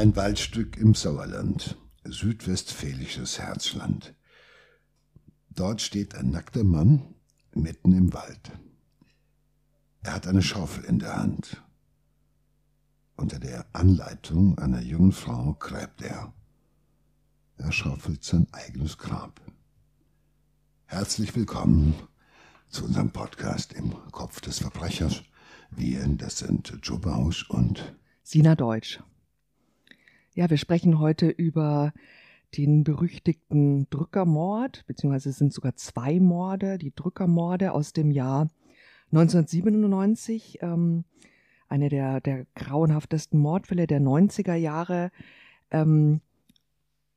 [0.00, 4.14] Ein Waldstück im Sauerland, südwestfälisches Herzland.
[5.50, 7.14] Dort steht ein nackter Mann
[7.54, 8.50] mitten im Wald.
[10.00, 11.62] Er hat eine Schaufel in der Hand.
[13.14, 16.32] Unter der Anleitung einer jungen Frau gräbt er.
[17.58, 19.38] Er schaufelt sein eigenes Grab.
[20.86, 21.92] Herzlich willkommen
[22.70, 25.24] zu unserem Podcast im Kopf des Verbrechers.
[25.70, 28.98] Wir, das sind Joe Bausch und Sina Deutsch.
[30.40, 31.92] Ja, wir sprechen heute über
[32.56, 38.48] den berüchtigten Drückermord, beziehungsweise es sind sogar zwei Morde, die Drückermorde aus dem Jahr
[39.12, 40.60] 1997.
[40.62, 41.04] Ähm,
[41.68, 45.10] eine der, der grauenhaftesten Mordfälle der 90er Jahre.
[45.70, 46.22] Ähm,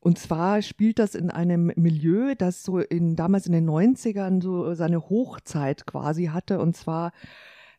[0.02, 4.74] und zwar spielt das in einem Milieu, das so in, damals in den 90ern so
[4.74, 7.14] seine Hochzeit quasi hatte, und zwar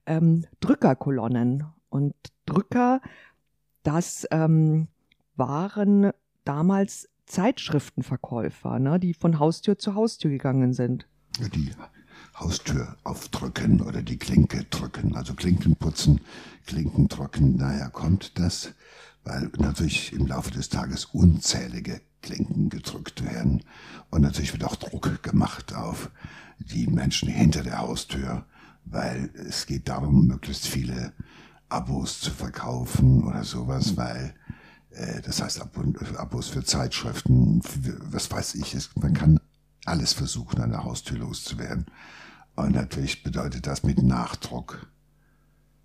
[0.07, 1.65] ähm, Drückerkolonnen.
[1.91, 2.15] Und
[2.47, 3.03] Drücker,
[3.83, 4.89] das ähm,
[5.37, 6.11] waren
[6.45, 11.07] damals Zeitschriftenverkäufer, ne, die von Haustür zu Haustür gegangen sind.
[11.55, 11.71] Die
[12.37, 16.21] Haustür aufdrücken oder die Klinke drücken, also Klinken putzen,
[16.67, 17.59] Klinken trocken.
[17.59, 18.75] Daher kommt das,
[19.25, 23.63] weil natürlich im Laufe des Tages unzählige Klinken gedrückt werden.
[24.11, 26.11] Und natürlich wird auch Druck gemacht auf
[26.59, 28.45] die Menschen hinter der Haustür,
[28.85, 31.13] weil es geht darum, möglichst viele
[31.69, 34.35] Abos zu verkaufen oder sowas, weil
[35.25, 35.61] das heißt
[36.17, 37.61] Abos für Zeitschriften,
[38.11, 39.41] was weiß ich, man kann
[39.85, 41.87] alles versuchen, an der Haustür loszuwerden.
[42.57, 44.89] Und natürlich bedeutet das mit Nachdruck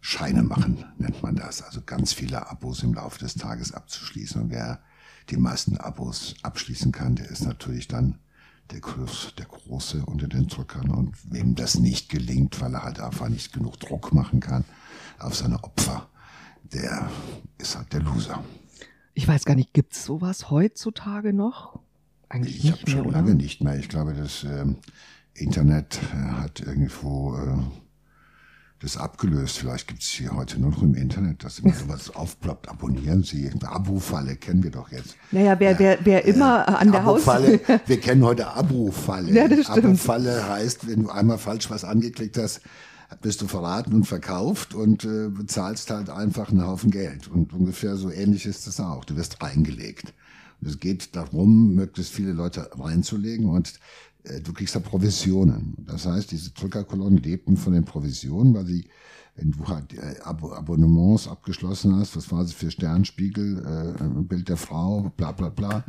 [0.02, 1.62] Scheine machen, nennt man das.
[1.62, 4.44] Also ganz viele Abos im Laufe des Tages abzuschließen.
[4.44, 4.80] Und wer
[5.30, 8.20] die meisten Abos abschließen kann, der ist natürlich dann
[8.72, 10.90] der, Groß, der Große unter den Drückern.
[10.90, 14.64] Und wem das nicht gelingt, weil er halt einfach nicht genug Druck machen kann
[15.18, 16.08] auf seine Opfer,
[16.72, 17.10] der
[17.58, 18.44] ist halt der Loser.
[19.20, 21.78] Ich weiß gar nicht, gibt es sowas heutzutage noch?
[22.30, 23.18] Eigentlich ich habe schon oder?
[23.18, 23.78] lange nicht mehr.
[23.78, 24.64] Ich glaube, das äh,
[25.34, 27.58] Internet äh, hat irgendwo äh,
[28.80, 29.58] das abgelöst.
[29.58, 32.70] Vielleicht gibt es hier heute nur noch im Internet, dass immer sowas aufploppt.
[32.70, 33.52] Abonnieren Sie.
[33.62, 35.18] Abo-Falle kennen wir doch jetzt.
[35.34, 37.60] Naja, wer, wer, wer immer äh, an der Hausfalle.
[37.88, 39.34] wir kennen heute Abo-Falle.
[39.34, 39.84] Ja, das stimmt.
[39.84, 42.62] Abo-Falle heißt, wenn du einmal falsch was angeklickt hast,
[43.22, 47.28] bist du verraten und verkauft und äh, bezahlst halt einfach einen Haufen Geld.
[47.28, 49.04] Und ungefähr so ähnlich ist das auch.
[49.06, 50.14] Du wirst reingelegt.
[50.62, 53.80] Und es geht darum, möglichst viele Leute reinzulegen und
[54.24, 55.76] äh, du kriegst da Provisionen.
[55.88, 58.88] Das heißt, diese Drückerkolonnen lebten von den Provisionen, weil sie,
[59.36, 64.50] wenn du halt äh, Ab Abonnements abgeschlossen hast, was war es für Sternspiegel, äh, Bild
[64.50, 65.84] der Frau, bla bla bla,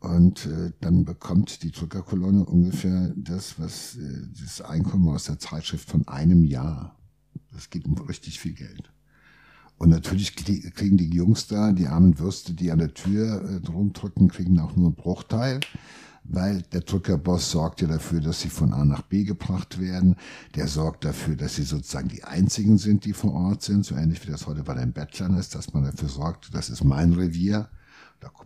[0.00, 5.90] und äh, dann bekommt die Drückerkolonne ungefähr das, was äh, das Einkommen aus der Zeitschrift
[5.90, 6.96] von einem Jahr.
[7.52, 8.92] Das geht um richtig viel Geld.
[9.76, 14.28] Und natürlich kriegen die Jungs da, die armen Würste, die an der Tür äh, rumdrücken,
[14.28, 15.60] kriegen auch nur einen Bruchteil,
[16.22, 20.14] weil der Drückerboss sorgt ja dafür, dass sie von A nach B gebracht werden.
[20.54, 24.24] Der sorgt dafür, dass sie sozusagen die einzigen sind, die vor Ort sind, so ähnlich
[24.24, 27.68] wie das heute bei den Bettlern ist, dass man dafür sorgt, das ist mein Revier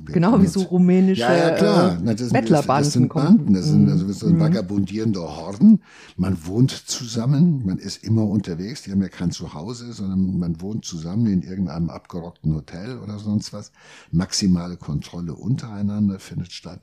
[0.06, 1.98] genau wie so rumänische ja, ja, klar.
[2.02, 2.84] Na, das, Bettlerbanden.
[2.84, 4.40] Das sind Banden, das sind also so ein mhm.
[4.40, 5.82] vagabundierender Horden.
[6.16, 8.82] Man wohnt zusammen, man ist immer unterwegs.
[8.82, 13.52] Die haben ja kein Zuhause, sondern man wohnt zusammen in irgendeinem abgerockten Hotel oder sonst
[13.52, 13.72] was.
[14.10, 16.80] Maximale Kontrolle untereinander findet statt.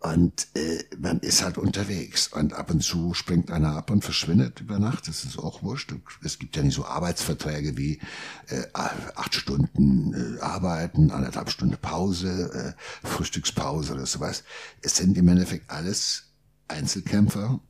[0.00, 4.62] Und äh, man ist halt unterwegs und ab und zu springt einer ab und verschwindet
[4.62, 5.06] über Nacht.
[5.08, 5.94] Das ist auch wurscht.
[6.24, 8.00] Es gibt ja nicht so Arbeitsverträge wie
[8.48, 14.42] äh, acht Stunden äh, arbeiten, anderthalb Stunden Pause, äh, Frühstückspause oder sowas.
[14.80, 16.32] Es sind im Endeffekt alles
[16.66, 17.60] Einzelkämpfer,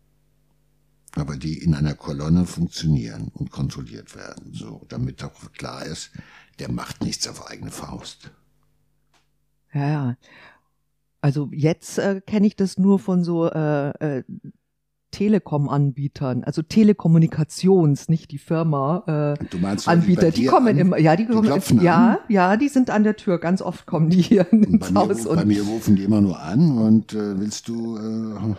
[1.16, 4.52] aber die in einer Kolonne funktionieren und kontrolliert werden.
[4.54, 6.12] So, damit auch klar ist,
[6.60, 8.30] der macht nichts auf eigene Faust.
[9.72, 10.16] Ja, ja.
[11.20, 14.22] Also jetzt äh, kenne ich das nur von so äh, äh,
[15.10, 20.30] Telekom-Anbietern, also Telekommunikations, nicht die Firma äh, meinst, Anbieter.
[20.30, 22.18] Die, die kommen an, immer, ja, die, die kommen, ja, an?
[22.28, 23.38] ja, die sind an der Tür.
[23.38, 25.24] Ganz oft kommen die hier ins bei Haus.
[25.24, 28.54] Mir, und bei mir rufen die immer nur an und äh, willst du äh,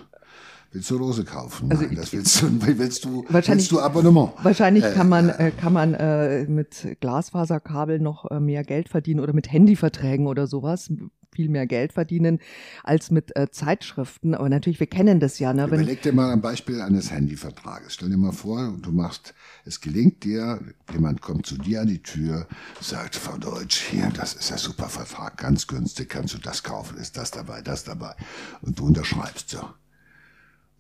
[0.74, 1.70] Willst du Rose kaufen?
[1.70, 4.32] Also Nein, das willst du, willst du, wahrscheinlich, willst du Abonnement?
[4.42, 9.20] Wahrscheinlich äh, kann man, äh, kann man äh, mit Glasfaserkabel noch äh, mehr Geld verdienen
[9.20, 10.90] oder mit Handyverträgen oder sowas
[11.34, 12.40] viel mehr Geld verdienen
[12.84, 14.36] als mit äh, Zeitschriften.
[14.36, 15.54] Aber natürlich, wir kennen das ja.
[15.54, 15.66] Ne?
[15.66, 17.94] Überleg dir mal ein Beispiel eines Handyvertrages.
[17.94, 19.34] Stell dir mal vor, du machst,
[19.66, 20.60] es gelingt dir,
[20.92, 22.48] jemand kommt zu dir an die Tür,
[22.80, 26.98] sagt, Frau Deutsch, hier, das ist der super Vertrag, ganz günstig, kannst du das kaufen,
[26.98, 28.16] ist das dabei, das dabei.
[28.62, 29.60] Und du unterschreibst so.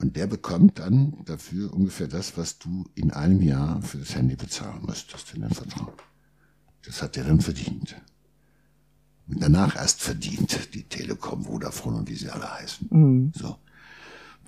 [0.01, 4.35] Und der bekommt dann dafür ungefähr das, was du in einem Jahr für das Handy
[4.35, 5.93] bezahlen müsstest in den Vertrag.
[6.83, 7.95] Das hat der dann verdient.
[9.27, 12.87] danach erst verdient, die Telekom, Vodafone und wie sie alle heißen.
[12.89, 13.31] Mhm.
[13.35, 13.57] So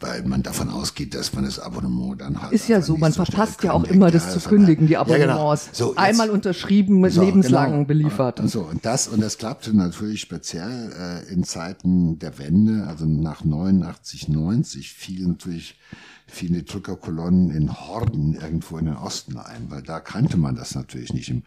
[0.03, 2.51] weil man davon ausgeht, dass man das Abonnement dann hat.
[2.51, 5.69] Ist ja so, man verpasst ja auch immer das zu kündigen, die Abonnements.
[5.71, 5.91] Ja, genau.
[5.93, 7.85] so, Einmal unterschrieben, mit so, lebenslang genau.
[7.85, 8.41] beliefert.
[8.41, 13.05] Und, so, und das, und das klappte natürlich speziell äh, in Zeiten der Wende, also
[13.05, 15.79] nach 89, 90 fielen natürlich
[16.27, 21.13] viele Drückerkolonnen in Horden irgendwo in den Osten ein, weil da kannte man das natürlich
[21.13, 21.29] nicht.
[21.29, 21.43] Im,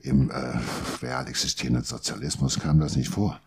[0.00, 0.58] im äh,
[1.02, 3.38] real existierenden Sozialismus kam das nicht vor.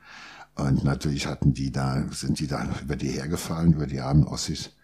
[0.56, 4.76] Und natürlich hatten die da, sind die da über die hergefallen, über die armen Ossis,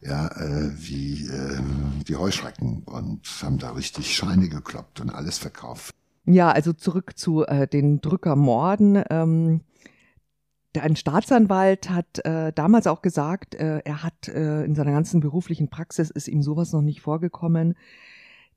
[0.00, 1.58] ja, äh, wie äh,
[2.06, 5.94] die Heuschrecken und haben da richtig Scheine gekloppt und alles verkauft.
[6.26, 9.02] Ja, also zurück zu äh, den Drückermorden.
[9.10, 9.60] Ähm,
[10.78, 15.70] ein Staatsanwalt hat äh, damals auch gesagt, äh, er hat äh, in seiner ganzen beruflichen
[15.70, 17.74] Praxis ist ihm sowas noch nicht vorgekommen,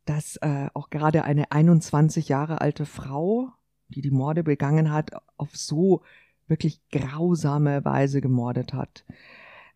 [0.06, 3.50] dass äh, auch gerade eine 21 Jahre alte Frau,
[3.88, 6.02] die die Morde begangen hat, auf so
[6.50, 9.06] wirklich grausame Weise gemordet hat.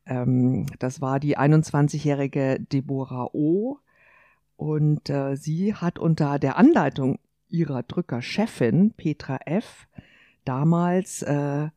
[0.06, 3.80] Ähm, das war die 21-jährige Deborah O.
[4.56, 9.88] Und äh, sie hat unter der Anleitung ihrer Drückerchefin Petra F.
[10.46, 11.70] damals äh, äh,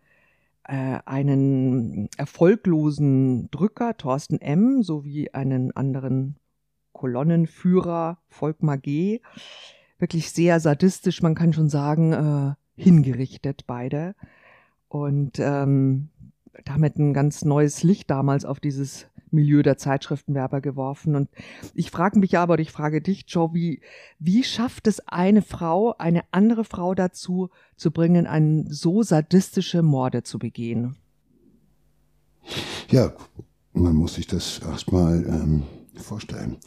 [1.04, 4.82] einen erfolglosen Drücker Thorsten M.
[4.82, 6.36] sowie einen anderen
[6.92, 9.20] Kolonnenführer Volkmar G.
[9.98, 14.14] wirklich sehr sadistisch, man kann schon sagen, äh, hingerichtet beide
[14.88, 16.10] und ähm,
[16.64, 21.14] damit ein ganz neues Licht damals auf dieses Milieu der Zeitschriftenwerber geworfen.
[21.14, 21.28] Und
[21.74, 23.80] ich frage mich aber, oder ich frage dich, Joe, wie,
[24.18, 30.22] wie schafft es eine Frau, eine andere Frau dazu zu bringen, einen so sadistische Morde
[30.22, 30.96] zu begehen?
[32.90, 33.12] Ja,
[33.72, 36.58] man muss sich das erstmal ähm, vorstellen.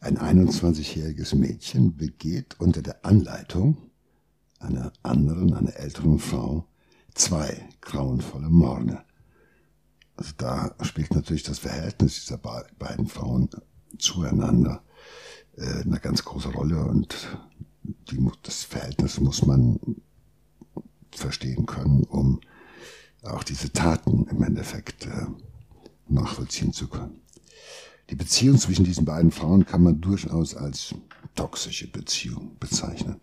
[0.00, 3.78] Ein 21-jähriges Mädchen begeht unter der Anleitung
[4.60, 6.66] einer anderen, einer älteren Frau
[7.14, 9.02] zwei grauenvolle Morde.
[10.16, 13.50] Also da spielt natürlich das Verhältnis dieser beiden Frauen
[13.98, 14.82] zueinander
[15.56, 17.38] äh, eine ganz große Rolle und
[18.10, 19.78] die, das Verhältnis muss man
[21.10, 22.40] verstehen können, um
[23.22, 25.26] auch diese Taten im Endeffekt äh,
[26.08, 27.20] nachvollziehen zu können.
[28.10, 30.94] Die Beziehung zwischen diesen beiden Frauen kann man durchaus als
[31.34, 33.20] toxische Beziehung bezeichnen.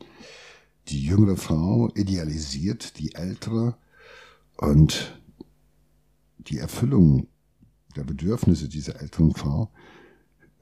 [0.87, 3.77] Die jüngere Frau idealisiert die ältere
[4.57, 5.21] und
[6.37, 7.27] die Erfüllung
[7.95, 9.71] der Bedürfnisse dieser älteren Frau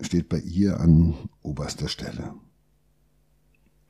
[0.02, 2.34] steht bei ihr an oberster Stelle.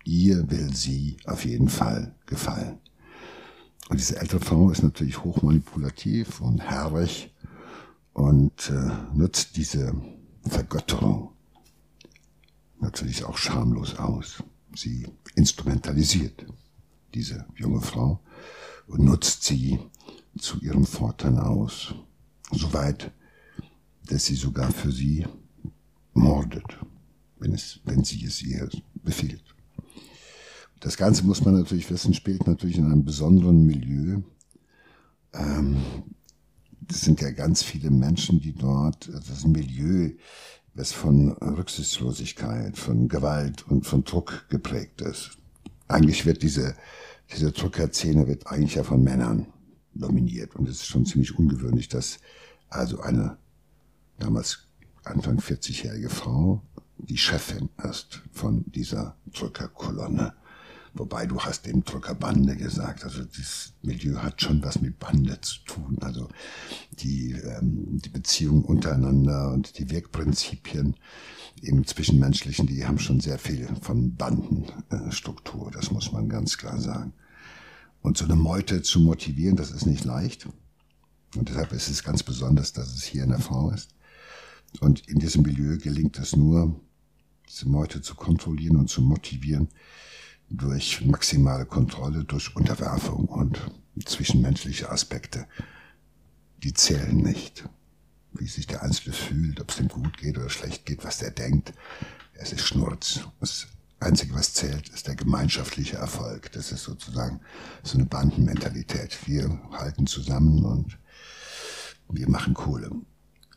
[0.05, 2.79] Ihr will sie auf jeden Fall gefallen.
[3.89, 7.33] Und diese ältere Frau ist natürlich hochmanipulativ und herrlich
[8.13, 9.93] und äh, nutzt diese
[10.47, 11.31] Vergötterung
[12.79, 14.43] natürlich auch schamlos aus.
[14.75, 16.45] Sie instrumentalisiert
[17.13, 18.19] diese junge Frau
[18.87, 19.79] und nutzt sie
[20.37, 21.93] zu ihrem Vorteil aus.
[22.51, 23.11] Soweit,
[24.05, 25.25] dass sie sogar für sie
[26.13, 26.77] mordet,
[27.39, 28.69] wenn, es, wenn sie es ihr
[29.03, 29.43] befiehlt.
[30.79, 34.21] Das Ganze muss man natürlich wissen, spielt natürlich in einem besonderen Milieu.
[35.33, 35.77] Ähm,
[36.89, 40.11] das sind ja ganz viele Menschen, die dort, das ist ein Milieu,
[40.73, 45.37] das von Rücksichtslosigkeit, von Gewalt und von Druck geprägt ist.
[45.87, 46.75] Eigentlich wird diese,
[47.31, 49.47] diese Druckerszene wird eigentlich ja von Männern
[49.93, 50.55] dominiert.
[50.55, 52.19] Und es ist schon ziemlich ungewöhnlich, dass
[52.69, 53.37] also eine
[54.17, 54.67] damals
[55.03, 56.61] Anfang 40-jährige Frau
[56.97, 60.33] die Chefin ist von dieser Drückerkolonne.
[60.93, 63.03] Wobei du hast eben Drückerbande gesagt.
[63.03, 65.97] Also das Milieu hat schon was mit Bande zu tun.
[66.01, 66.29] Also
[66.91, 70.95] die, ähm, die Beziehungen untereinander und die Wirkprinzipien
[71.61, 75.71] im Zwischenmenschlichen, die haben schon sehr viel von Bandenstruktur.
[75.71, 77.13] Das muss man ganz klar sagen.
[78.01, 80.47] Und so eine Meute zu motivieren, das ist nicht leicht.
[81.35, 83.93] Und deshalb ist es ganz besonders, dass es hier eine Frau ist.
[84.79, 86.79] Und in diesem Milieu gelingt es nur,
[87.47, 89.69] diese Meute zu kontrollieren und zu motivieren
[90.49, 93.59] durch maximale Kontrolle, durch Unterwerfung und
[94.03, 95.45] zwischenmenschliche Aspekte.
[96.63, 97.67] Die zählen nicht.
[98.31, 101.31] Wie sich der Einzelne fühlt, ob es ihm gut geht oder schlecht geht, was der
[101.31, 101.73] denkt.
[102.33, 103.21] Es ist Schnurz.
[103.41, 103.67] Es
[104.01, 106.51] Einzige, was zählt, ist der gemeinschaftliche Erfolg.
[106.53, 107.41] Das ist sozusagen
[107.83, 109.17] so eine Bandenmentalität.
[109.27, 110.97] Wir halten zusammen und
[112.07, 112.91] wir machen Kohle.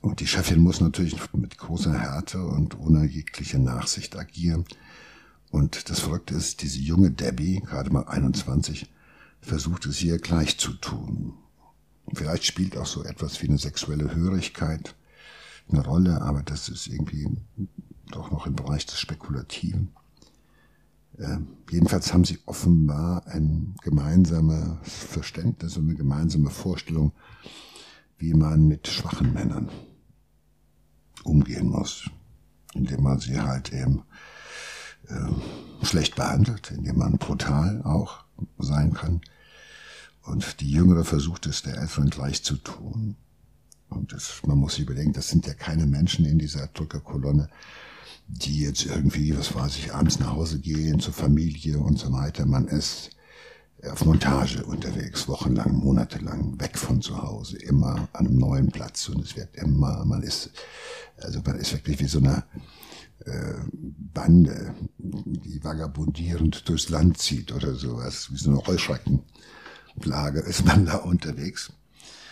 [0.00, 4.64] Und die Chefin muss natürlich mit großer Härte und ohne jegliche Nachsicht agieren.
[5.52, 8.90] Und das Verrückte ist, diese junge Debbie, gerade mal 21,
[9.42, 11.34] versucht es ihr gleich zu tun.
[12.14, 14.94] Vielleicht spielt auch so etwas wie eine sexuelle Hörigkeit
[15.70, 17.28] eine Rolle, aber das ist irgendwie
[18.10, 19.92] doch noch im Bereich des Spekulativen.
[21.18, 21.36] Äh,
[21.70, 27.12] jedenfalls haben sie offenbar ein gemeinsames Verständnis und eine gemeinsame Vorstellung,
[28.16, 29.68] wie man mit schwachen Männern
[31.24, 32.08] umgehen muss,
[32.72, 34.02] indem man sie halt eben
[35.08, 38.24] äh, schlecht behandelt, indem man brutal auch
[38.58, 39.20] sein kann.
[40.22, 43.16] Und die Jüngere versucht es der Älteren gleich zu tun.
[43.88, 47.48] Und das, man muss sich überlegen, das sind ja keine Menschen in dieser Drückerkolonne,
[48.28, 52.46] die jetzt irgendwie, was weiß ich, abends nach Hause gehen zur Familie und so weiter.
[52.46, 53.10] Man ist
[53.90, 59.24] auf Montage unterwegs, wochenlang, monatelang, weg von zu Hause, immer an einem neuen Platz und
[59.24, 60.50] es wird immer, man ist,
[61.20, 62.44] also man ist wirklich wie so eine
[64.12, 70.96] Bande, die vagabundierend durchs Land zieht oder sowas, wie so eine Heuschreckenplage ist man da
[70.96, 71.72] unterwegs.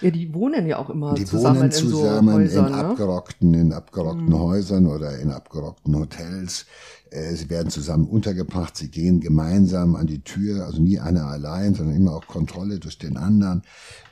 [0.01, 2.79] Ja, die wohnen ja auch immer die zusammen, wohnen zusammen in, so Häusern, in ne?
[2.79, 4.39] abgerockten, in abgerockten mhm.
[4.39, 6.65] Häusern oder in abgerockten Hotels.
[7.11, 11.75] Äh, sie werden zusammen untergebracht, sie gehen gemeinsam an die Tür, also nie einer allein,
[11.75, 13.63] sondern immer auch Kontrolle durch den anderen.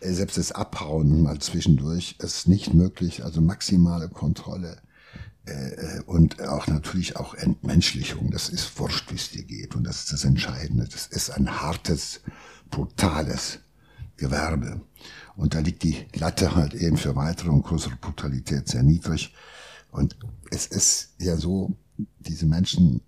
[0.00, 4.76] Äh, selbst das Abhauen mal zwischendurch ist nicht möglich, also maximale Kontrolle.
[5.48, 8.30] Äh, und auch natürlich auch Entmenschlichung.
[8.30, 9.74] Das ist wurscht, wie es dir geht.
[9.74, 10.86] Und das ist das Entscheidende.
[10.86, 12.20] Das ist ein hartes,
[12.70, 13.60] brutales
[14.16, 14.80] Gewerbe.
[15.36, 19.34] Und da liegt die Latte halt eben für weitere und größere Brutalität sehr niedrig.
[19.90, 20.16] Und
[20.50, 21.76] es ist ja so,
[22.18, 23.00] diese Menschen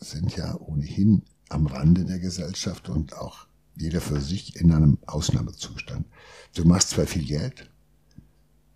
[0.00, 6.06] sind ja ohnehin am Rande der Gesellschaft und auch jeder für sich in einem Ausnahmezustand.
[6.54, 7.70] Du machst zwar viel Geld,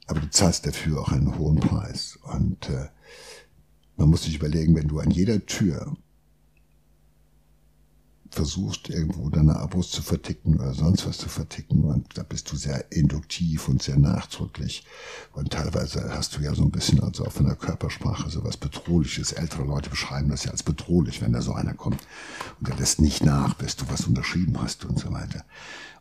[0.06, 2.18] aber du zahlst dafür auch einen hohen Preis.
[2.22, 2.88] Und äh,
[4.00, 5.94] man muss sich überlegen, wenn du an jeder Tür
[8.34, 11.84] versuchst, irgendwo deine Abos zu verticken oder sonst was zu verticken.
[11.84, 14.84] Und da bist du sehr induktiv und sehr nachdrücklich.
[15.32, 18.56] Und teilweise hast du ja so ein bisschen also auch von der Körpersprache so was
[18.56, 19.32] Bedrohliches.
[19.32, 22.00] Ältere Leute beschreiben das ja als bedrohlich, wenn da so einer kommt
[22.58, 25.44] und der lässt nicht nach, bis du was unterschrieben hast und so weiter.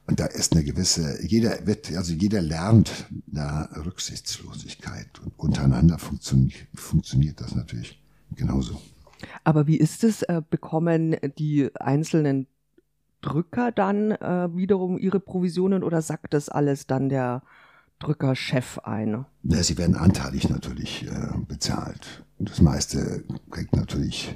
[0.08, 6.68] Und da ist eine gewisse, jeder wird, also jeder lernt da Rücksichtslosigkeit und untereinander funktioniert,
[6.74, 8.02] funktioniert das natürlich
[8.36, 8.82] genauso.
[9.44, 10.24] Aber wie ist es?
[10.24, 12.48] Äh, bekommen die einzelnen
[13.22, 17.42] Drücker dann äh, wiederum ihre Provisionen oder sagt das alles dann der
[18.00, 19.26] Drückerchef ein?
[19.44, 22.24] Ja, sie werden anteilig natürlich äh, bezahlt.
[22.38, 24.36] Und das meiste kriegt natürlich.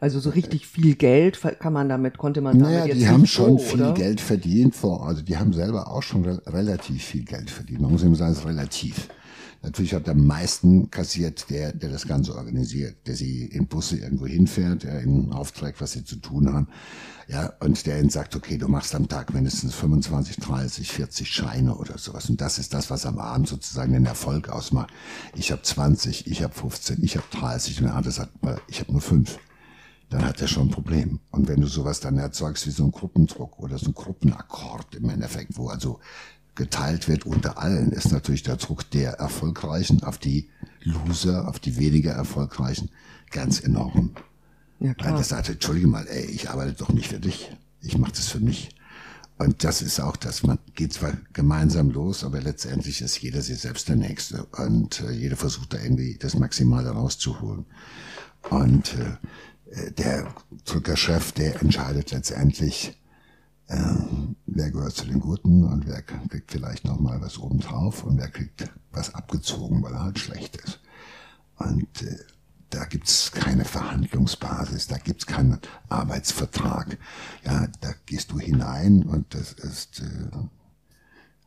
[0.00, 3.26] Also so richtig viel Geld kann man damit, konnte man damit naja, jetzt die haben
[3.26, 3.94] schon so, viel oder?
[3.94, 7.80] Geld verdient vor, also die haben selber auch schon re relativ viel Geld verdient.
[7.80, 9.08] Man muss eben sagen, es ist relativ.
[9.62, 14.26] Natürlich hat am meisten kassiert der, der das Ganze organisiert, der sie in Busse irgendwo
[14.26, 16.66] hinfährt, der ihnen aufträgt, was sie zu tun haben.
[17.28, 21.76] Ja, und der ihnen sagt, okay, du machst am Tag mindestens 25, 30, 40 Scheine
[21.76, 22.28] oder sowas.
[22.28, 24.92] Und das ist das, was am Abend sozusagen den Erfolg ausmacht.
[25.36, 28.32] Ich habe 20, ich habe 15, ich habe 30 und der andere sagt,
[28.66, 29.38] ich habe nur fünf
[30.12, 31.20] dann hat er schon ein Problem.
[31.30, 35.08] Und wenn du sowas dann erzeugst wie so ein Gruppendruck oder so ein Gruppenakkord im
[35.08, 36.00] Endeffekt, wo also
[36.54, 40.48] geteilt wird unter allen, ist natürlich der Druck der Erfolgreichen auf die
[40.82, 42.90] Loser, auf die weniger Erfolgreichen
[43.30, 44.10] ganz enorm.
[44.80, 45.10] Ja, klar.
[45.10, 47.56] Weil der sagt, entschuldige mal, ey, ich arbeite doch nicht für dich.
[47.80, 48.70] Ich mache das für mich.
[49.38, 53.58] Und das ist auch das, man geht zwar gemeinsam los, aber letztendlich ist jeder sich
[53.58, 54.44] selbst der Nächste.
[54.44, 57.64] Und äh, jeder versucht da irgendwie das Maximale rauszuholen.
[58.50, 62.96] Und äh, der Drückerchef, der entscheidet letztendlich,
[63.72, 63.94] äh,
[64.46, 68.28] wer gehört zu den Guten und wer kriegt vielleicht noch mal was obendrauf und wer
[68.28, 70.80] kriegt was abgezogen, weil er halt schlecht ist.
[71.56, 72.18] Und äh,
[72.70, 76.98] da gibt's keine Verhandlungsbasis, da gibt's keinen Arbeitsvertrag.
[77.44, 80.36] Ja, da gehst du hinein und das ist äh,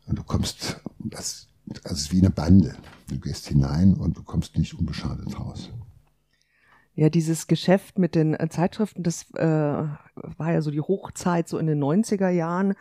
[0.07, 2.75] und du kommst, das, das ist wie eine Bande.
[3.07, 5.69] Du gehst hinein und du kommst nicht unbeschadet raus.
[6.95, 11.57] Ja, dieses Geschäft mit den äh, Zeitschriften, das äh, war ja so die Hochzeit so
[11.57, 12.73] in den 90er Jahren.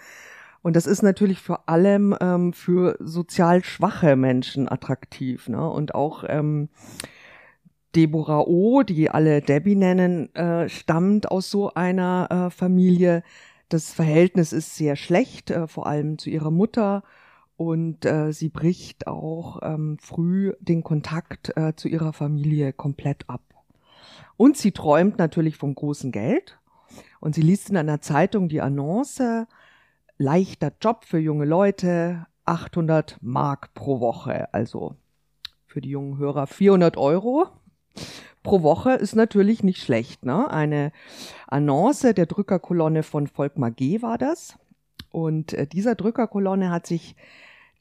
[0.63, 5.49] Und das ist natürlich vor allem ähm, für sozial schwache Menschen attraktiv.
[5.49, 5.69] Ne?
[5.69, 6.69] Und auch ähm,
[7.97, 13.25] Deborah O., die alle Debbie nennen, äh, stammt aus so einer äh, Familie.
[13.69, 17.03] Das Verhältnis ist sehr schlecht, äh, vor allem zu ihrer Mutter.
[17.57, 23.54] Und äh, sie bricht auch ähm, früh den Kontakt äh, zu ihrer Familie komplett ab.
[24.37, 26.59] Und sie träumt natürlich vom großen Geld.
[27.21, 29.47] Und sie liest in einer Zeitung die Annonce,
[30.19, 34.53] leichter Job für junge Leute, 800 Mark pro Woche.
[34.53, 34.97] Also
[35.67, 37.49] für die jungen Hörer 400 Euro
[38.43, 40.25] pro Woche ist natürlich nicht schlecht.
[40.25, 40.51] Ne?
[40.51, 40.93] Eine
[41.49, 44.03] Annonce der Drückerkolonne von Volkmar G.
[44.03, 44.59] war das.
[45.11, 47.17] Und äh, dieser Drückerkolonne hat sich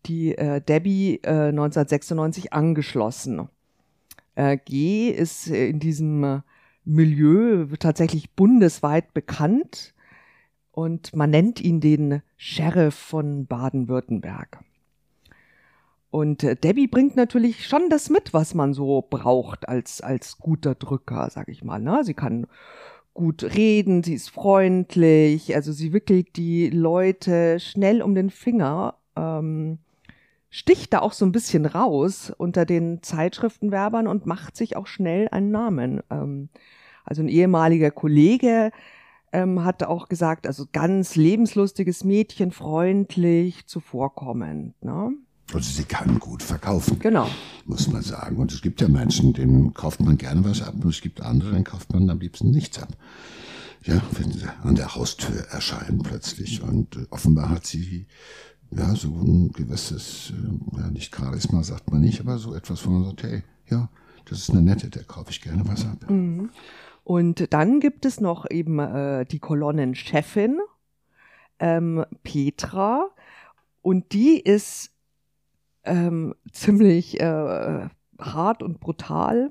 [0.05, 3.49] die äh, Debbie äh, 1996 angeschlossen.
[4.35, 6.41] G ist in diesem
[6.85, 9.93] Milieu tatsächlich bundesweit bekannt
[10.71, 14.63] und man nennt ihn den Sheriff von Baden-Württemberg.
[16.09, 20.75] Und äh, Debbie bringt natürlich schon das mit, was man so braucht als, als guter
[20.75, 21.79] Drücker, sag ich mal.
[21.79, 22.03] Ne?
[22.03, 22.45] Sie kann
[23.13, 29.79] gut reden, sie ist freundlich, also sie wickelt die Leute schnell um den Finger, ähm,
[30.53, 35.27] sticht da auch so ein bisschen raus unter den Zeitschriftenwerbern und macht sich auch schnell
[35.29, 36.01] einen Namen.
[36.11, 36.49] Ähm,
[37.03, 38.71] also ein ehemaliger Kollege
[39.31, 44.75] ähm, hat auch gesagt, also ganz lebenslustiges Mädchen, freundlich, zuvorkommend.
[44.83, 45.13] Ne?
[45.51, 46.99] Also sie kann gut verkaufen.
[46.99, 47.27] Genau.
[47.65, 48.37] Muss man sagen.
[48.37, 51.49] Und es gibt ja Menschen, denen kauft man gerne was ab und es gibt andere,
[51.49, 52.89] denen kauft man am liebsten nichts ab.
[53.85, 56.61] Ja, wenn sie an der Haustür erscheinen plötzlich.
[56.61, 58.05] Und offenbar hat sie
[58.77, 62.91] ja so ein gewisses, äh, ja nicht Charisma sagt man nicht, aber so etwas, wo
[62.91, 63.89] man sagt, hey, ja,
[64.25, 66.09] das ist eine nette, der kaufe ich gerne was ab.
[66.09, 66.49] Mhm.
[67.03, 70.59] Und dann gibt es noch eben äh, die Kolonnenchefin,
[71.59, 73.09] ähm, Petra.
[73.81, 74.91] Und die ist
[75.83, 77.89] ähm, ziemlich äh,
[78.19, 79.49] hart und brutal.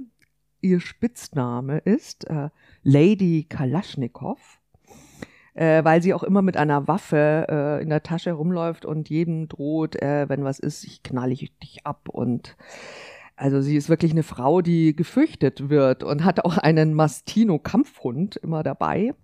[0.60, 2.48] Ihr Spitzname ist äh,
[2.82, 4.38] Lady Kalaschnikow,
[5.54, 9.48] äh, weil sie auch immer mit einer Waffe äh, in der Tasche rumläuft und jedem
[9.48, 12.56] droht, äh, wenn was ist, ich knall ich dich ab und
[13.36, 18.62] also sie ist wirklich eine Frau, die gefürchtet wird und hat auch einen Mastino-Kampfhund immer
[18.62, 19.14] dabei.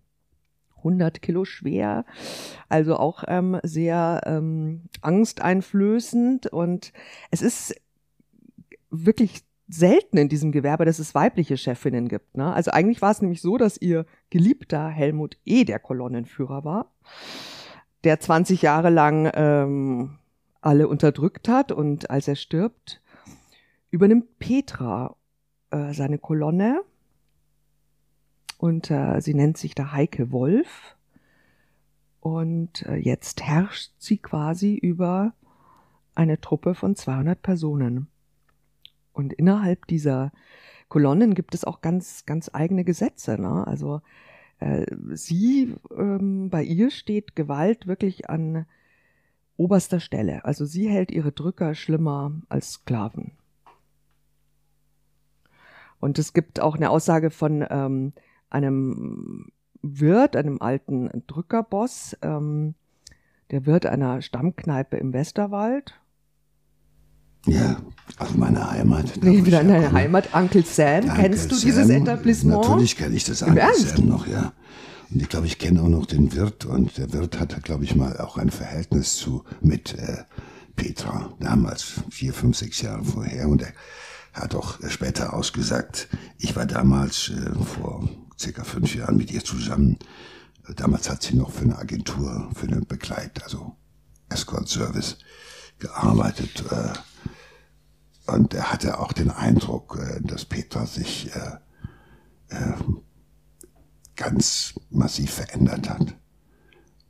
[0.79, 2.05] 100 Kilo schwer,
[2.69, 6.47] also auch ähm, sehr ähm, angsteinflößend.
[6.47, 6.93] Und
[7.31, 7.75] es ist
[8.91, 12.37] wirklich selten in diesem Gewerbe, dass es weibliche Chefinnen gibt.
[12.37, 12.53] Ne?
[12.53, 15.65] Also eigentlich war es nämlich so, dass ihr geliebter Helmut E.
[15.65, 16.93] der Kolonnenführer war,
[18.05, 20.19] der 20 Jahre lang ähm,
[20.61, 23.03] alle unterdrückt hat und als er stirbt,
[23.91, 25.17] übernimmt Petra
[25.71, 26.83] äh, seine Kolonne
[28.59, 30.97] und äh, sie nennt sich da Heike Wolf.
[32.21, 35.33] Und äh, jetzt herrscht sie quasi über
[36.15, 38.09] eine Truppe von 200 Personen.
[39.19, 40.31] Und innerhalb dieser
[40.89, 43.37] Kolonnen gibt es auch ganz, ganz eigene Gesetze.
[43.37, 43.67] Ne?
[43.67, 44.01] Also
[44.61, 48.65] äh, sie, ähm, bei ihr steht Gewalt wirklich an
[49.57, 50.45] oberster Stelle.
[50.45, 53.33] Also sie hält ihre Drücker schlimmer als Sklaven.
[55.99, 58.13] Und es gibt auch eine Aussage von ähm,
[58.51, 59.51] einem
[59.83, 62.77] Wirt, einem alten Drückerboss, ähm,
[63.51, 66.01] der Wirt einer Stammkneipe im Westerwald.
[67.47, 67.81] Ja,
[68.19, 69.23] aus meiner Heimat.
[69.23, 71.05] Nee, wieder in deiner Heimat, Uncle Sam.
[71.05, 72.63] Uncle Kennst du Sam, dieses Etablissement?
[72.63, 73.97] Natürlich kenne ich das Uncle Ernst?
[73.97, 74.53] Sam noch, ja.
[75.11, 77.95] Und ich glaube, ich kenne auch noch den Wirt und der Wirt hatte, glaube ich,
[77.95, 80.25] mal auch ein Verhältnis zu mit äh,
[80.77, 83.49] Petra, damals vier, fünf, sechs Jahre vorher.
[83.49, 83.73] Und er
[84.35, 89.99] hat auch später ausgesagt, ich war damals äh, vor circa fünf Jahren mit ihr zusammen.
[90.77, 93.77] Damals hat sie noch für eine Agentur, für eine Begleit, also
[94.29, 95.17] Escort Service
[95.79, 96.65] gearbeitet.
[96.71, 96.93] Äh,
[98.29, 101.59] und er hatte auch den Eindruck, äh, dass Petra sich äh,
[104.17, 106.15] ganz massiv verändert hat.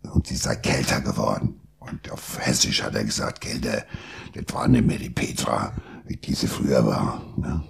[0.02, 1.60] Und sie sei kälter geworden.
[1.78, 3.84] Und auf Hessisch hat er gesagt, Kälte,
[4.34, 5.72] das war nicht mehr die Petra,
[6.04, 7.22] wie diese früher war.
[7.36, 7.64] Ne?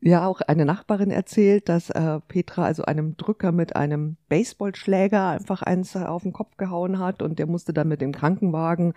[0.00, 5.62] Ja, auch eine Nachbarin erzählt, dass äh, Petra also einem Drücker mit einem Baseballschläger einfach
[5.62, 8.94] eins auf den Kopf gehauen hat und der musste dann mit dem Krankenwagen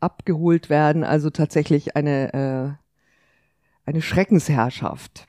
[0.00, 1.04] abgeholt werden.
[1.04, 5.26] Also tatsächlich eine, äh, eine Schreckensherrschaft.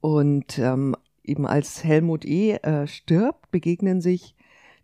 [0.00, 2.52] Und ähm, eben als Helmut E.
[2.54, 4.34] Äh, stirbt, begegnen sich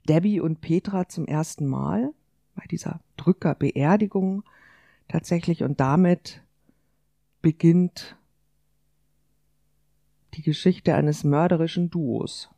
[0.08, 2.12] Debbie und Petra zum ersten Mal
[2.54, 4.44] bei dieser Drückerbeerdigung
[5.08, 6.42] tatsächlich und damit
[7.42, 8.16] beginnt
[10.34, 12.50] die Geschichte eines mörderischen Duos.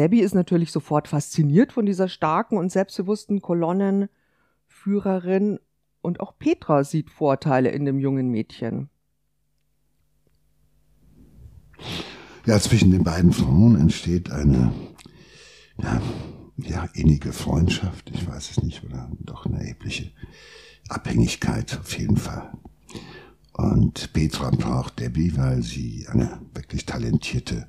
[0.00, 5.58] Debbie ist natürlich sofort fasziniert von dieser starken und selbstbewussten Kolonnenführerin
[6.00, 8.88] und auch Petra sieht Vorteile in dem jungen Mädchen.
[12.46, 14.72] Ja, zwischen den beiden Frauen entsteht eine
[15.82, 16.00] ja,
[16.56, 20.12] ja, innige Freundschaft, ich weiß es nicht, oder doch eine erhebliche
[20.88, 22.50] Abhängigkeit auf jeden Fall.
[23.52, 27.66] Und Petra braucht Debbie, weil sie eine wirklich talentierte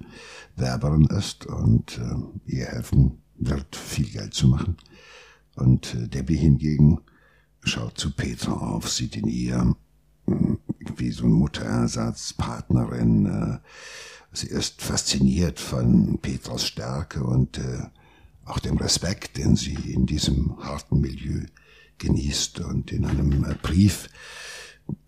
[0.56, 4.78] Werberin ist und äh, ihr helfen wird, viel Geld zu machen.
[5.56, 7.00] Und äh, Debbie hingegen
[7.64, 9.76] schaut zu Petra auf, sieht in ihr
[10.28, 10.34] äh,
[10.98, 13.26] wie so ein Mutterersatz, Partnerin.
[13.26, 13.58] Äh,
[14.32, 17.84] sie ist fasziniert von Petras Stärke und äh,
[18.46, 21.46] auch dem Respekt, den sie in diesem harten Milieu
[21.98, 22.62] genießt.
[22.62, 24.10] Und in einem äh, Brief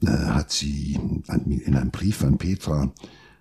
[0.02, 2.91] äh, hat sie in einem Brief an Petra,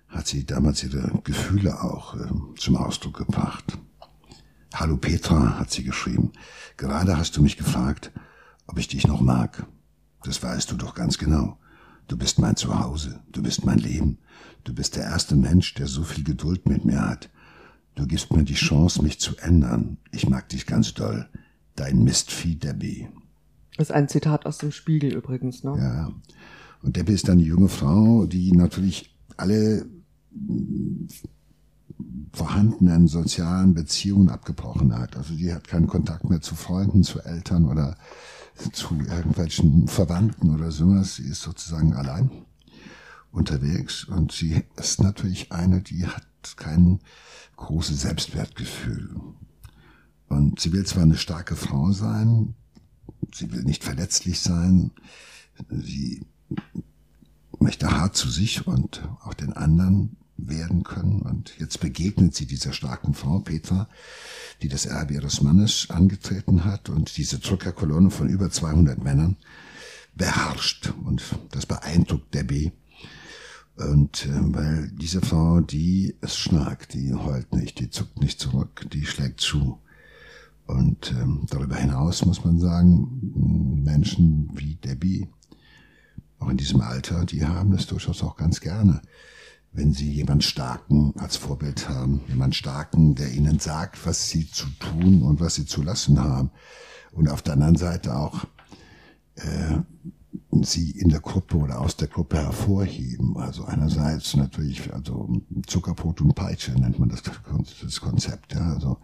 [0.07, 3.77] hat sie damals ihre Gefühle auch äh, zum Ausdruck gebracht.
[4.73, 6.31] Hallo Petra, hat sie geschrieben.
[6.77, 8.11] Gerade hast du mich gefragt,
[8.67, 9.65] ob ich dich noch mag.
[10.23, 11.57] Das weißt du doch ganz genau.
[12.07, 14.19] Du bist mein Zuhause, du bist mein Leben,
[14.63, 17.29] du bist der erste Mensch, der so viel Geduld mit mir hat.
[17.95, 19.97] Du gibst mir die Chance, mich zu ändern.
[20.11, 21.29] Ich mag dich ganz doll.
[21.75, 23.07] Dein Mistvieh Debbie.
[23.77, 25.75] Das ist ein Zitat aus dem Spiegel übrigens, ne?
[25.77, 26.11] Ja.
[26.81, 29.85] Und Debbie ist eine junge Frau, die natürlich alle
[32.33, 35.15] vorhandenen sozialen Beziehungen abgebrochen hat.
[35.15, 37.95] Also die hat keinen Kontakt mehr zu Freunden, zu Eltern oder
[38.71, 41.15] zu irgendwelchen Verwandten oder sowas.
[41.15, 42.29] Sie ist sozusagen allein
[43.31, 46.99] unterwegs und sie ist natürlich eine, die hat kein
[47.55, 49.15] großes Selbstwertgefühl.
[50.27, 52.55] Und sie will zwar eine starke Frau sein,
[53.33, 54.91] sie will nicht verletzlich sein,
[55.69, 56.25] sie
[57.59, 61.21] möchte hart zu sich und auch den anderen werden können.
[61.21, 63.87] Und jetzt begegnet sie dieser starken Frau, Petra,
[64.61, 69.37] die das Erbe ihres Mannes angetreten hat und diese Druckerkolonne von über 200 Männern
[70.15, 70.93] beherrscht.
[71.05, 72.71] Und das beeindruckt Debbie.
[73.75, 78.85] Und äh, weil diese Frau, die ist stark, die heult nicht, die zuckt nicht zurück,
[78.91, 79.79] die schlägt zu.
[80.65, 85.29] Und ähm, darüber hinaus muss man sagen, Menschen wie Debbie,
[86.39, 89.01] auch in diesem Alter, die haben es durchaus auch ganz gerne
[89.73, 94.67] wenn Sie jemand Starken als Vorbild haben, jemand Starken, der Ihnen sagt, was Sie zu
[94.79, 96.51] tun und was Sie zu lassen haben.
[97.11, 98.45] Und auf der anderen Seite auch
[99.35, 99.79] äh,
[100.61, 103.35] Sie in der Gruppe oder aus der Gruppe hervorheben.
[103.37, 107.23] Also einerseits natürlich, also Zuckerbrot und Peitsche nennt man das,
[107.81, 108.53] das Konzept.
[108.53, 108.73] Ja.
[108.73, 108.99] Also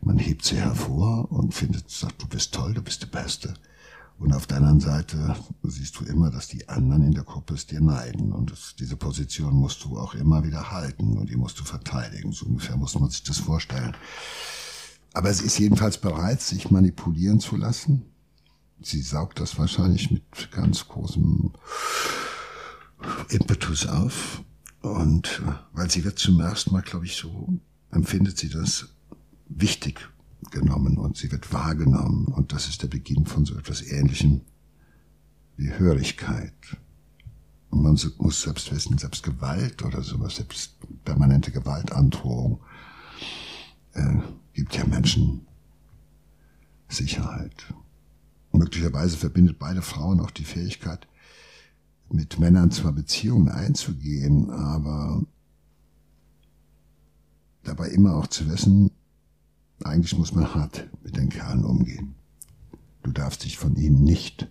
[0.00, 3.54] man hebt sie hervor und findet, sagt, du bist toll, du bist die Beste.
[4.18, 7.66] Und auf der anderen Seite siehst du immer, dass die anderen in der Gruppe es
[7.66, 8.32] dir neiden.
[8.32, 12.32] Und das, diese Position musst du auch immer wieder halten und die musst du verteidigen.
[12.32, 13.94] So ungefähr muss man sich das vorstellen.
[15.12, 18.06] Aber sie ist jedenfalls bereit, sich manipulieren zu lassen.
[18.82, 21.52] Sie saugt das wahrscheinlich mit ganz großem
[23.28, 24.42] Impetus auf.
[24.80, 27.48] Und weil sie wird zum ersten Mal, glaube ich, so
[27.90, 28.88] empfindet sie das
[29.48, 30.08] wichtig,
[30.50, 32.26] genommen und sie wird wahrgenommen.
[32.26, 34.42] Und das ist der Beginn von so etwas Ähnlichem
[35.56, 36.54] wie Hörigkeit.
[37.70, 42.60] Und man muss selbst wissen, selbst Gewalt oder sowas, selbst permanente Gewaltandrohung,
[43.92, 44.14] äh,
[44.54, 45.46] gibt ja Menschen
[46.88, 47.74] Sicherheit.
[48.50, 51.06] Und möglicherweise verbindet beide Frauen auch die Fähigkeit,
[52.10, 55.22] mit Männern zwar Beziehungen einzugehen, aber
[57.64, 58.90] dabei immer auch zu wissen,
[59.84, 62.14] eigentlich muss man hart mit den Kerlen umgehen.
[63.02, 64.48] Du darfst dich von ihnen nicht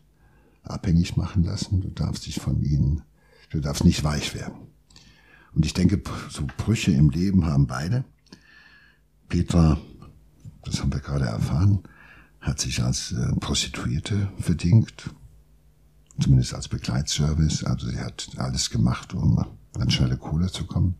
[0.64, 3.02] abhängig machen lassen, du darfst dich von ihnen,
[3.50, 4.68] du darfst nicht weich werden.
[5.54, 8.04] Und ich denke, so Brüche im Leben haben beide.
[9.30, 9.80] Petra,
[10.64, 11.84] das haben wir gerade erfahren,
[12.40, 15.10] hat sich als äh, Prostituierte verdingt,
[16.20, 17.64] zumindest als Begleitservice.
[17.64, 19.44] Also sie hat alles gemacht, um
[19.78, 20.96] an schnelle Kohle zu kommen.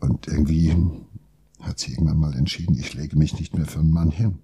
[0.00, 0.74] Und irgendwie
[1.66, 4.38] hat sie irgendwann mal entschieden, ich lege mich nicht mehr für einen Mann hin.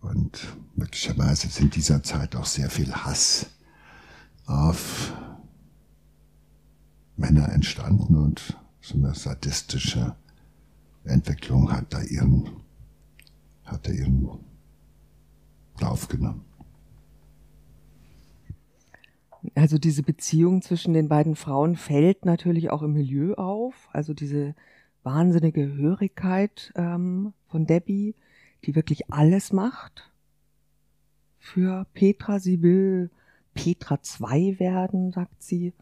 [0.00, 3.46] Und möglicherweise ist in dieser Zeit auch sehr viel Hass
[4.46, 5.12] auf
[7.16, 10.14] Männer entstanden und so eine sadistische
[11.04, 12.48] Entwicklung hat da ihren,
[13.64, 14.38] hat da ihren
[15.80, 16.44] Lauf genommen.
[19.54, 23.88] Also diese Beziehung zwischen den beiden Frauen fällt natürlich auch im Milieu auf.
[23.92, 24.54] Also diese
[25.08, 28.14] wahnsinnige Hörigkeit ähm, von Debbie,
[28.64, 30.12] die wirklich alles macht
[31.38, 32.38] für Petra.
[32.38, 33.10] Sie will
[33.54, 35.72] Petra 2 werden, sagt sie.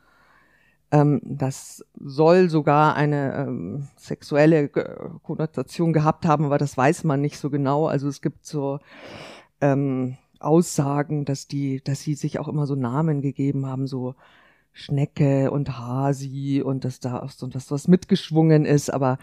[0.92, 7.38] Ähm, das soll sogar eine ähm, sexuelle Konnotation gehabt haben, aber das weiß man nicht
[7.38, 7.88] so genau.
[7.88, 8.78] Also es gibt so
[9.60, 14.14] ähm, Aussagen, dass die, dass sie sich auch immer so Namen gegeben haben, so
[14.76, 19.18] Schnecke und Hasi und dass da und dass was mitgeschwungen ist, aber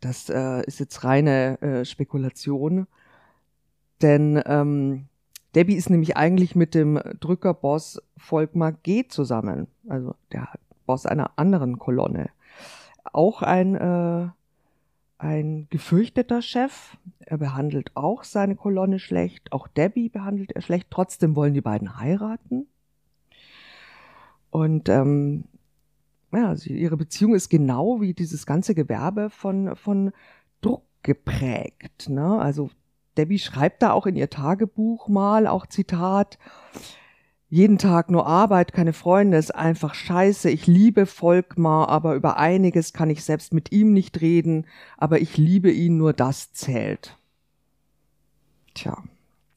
[0.00, 2.86] das äh, ist jetzt reine äh, Spekulation.
[4.00, 5.06] Denn ähm,
[5.54, 10.48] Debbie ist nämlich eigentlich mit dem Drückerboss Volkmar G zusammen, also der
[10.86, 12.30] Boss einer anderen Kolonne.
[13.12, 14.28] Auch ein, äh,
[15.18, 16.96] ein gefürchteter Chef.
[17.20, 19.52] Er behandelt auch seine Kolonne schlecht.
[19.52, 20.88] Auch Debbie behandelt er schlecht.
[20.90, 22.68] Trotzdem wollen die beiden heiraten.
[24.54, 25.46] Und ähm,
[26.32, 30.12] ja, sie, ihre Beziehung ist genau wie dieses ganze Gewerbe von, von
[30.60, 32.08] Druck geprägt.
[32.08, 32.38] Ne?
[32.38, 32.70] Also
[33.16, 36.38] Debbie schreibt da auch in ihr Tagebuch mal, auch Zitat,
[37.48, 40.48] jeden Tag nur Arbeit, keine Freunde, ist einfach scheiße.
[40.50, 45.36] Ich liebe Volkmar, aber über einiges kann ich selbst mit ihm nicht reden, aber ich
[45.36, 47.18] liebe ihn, nur das zählt.
[48.74, 49.02] Tja,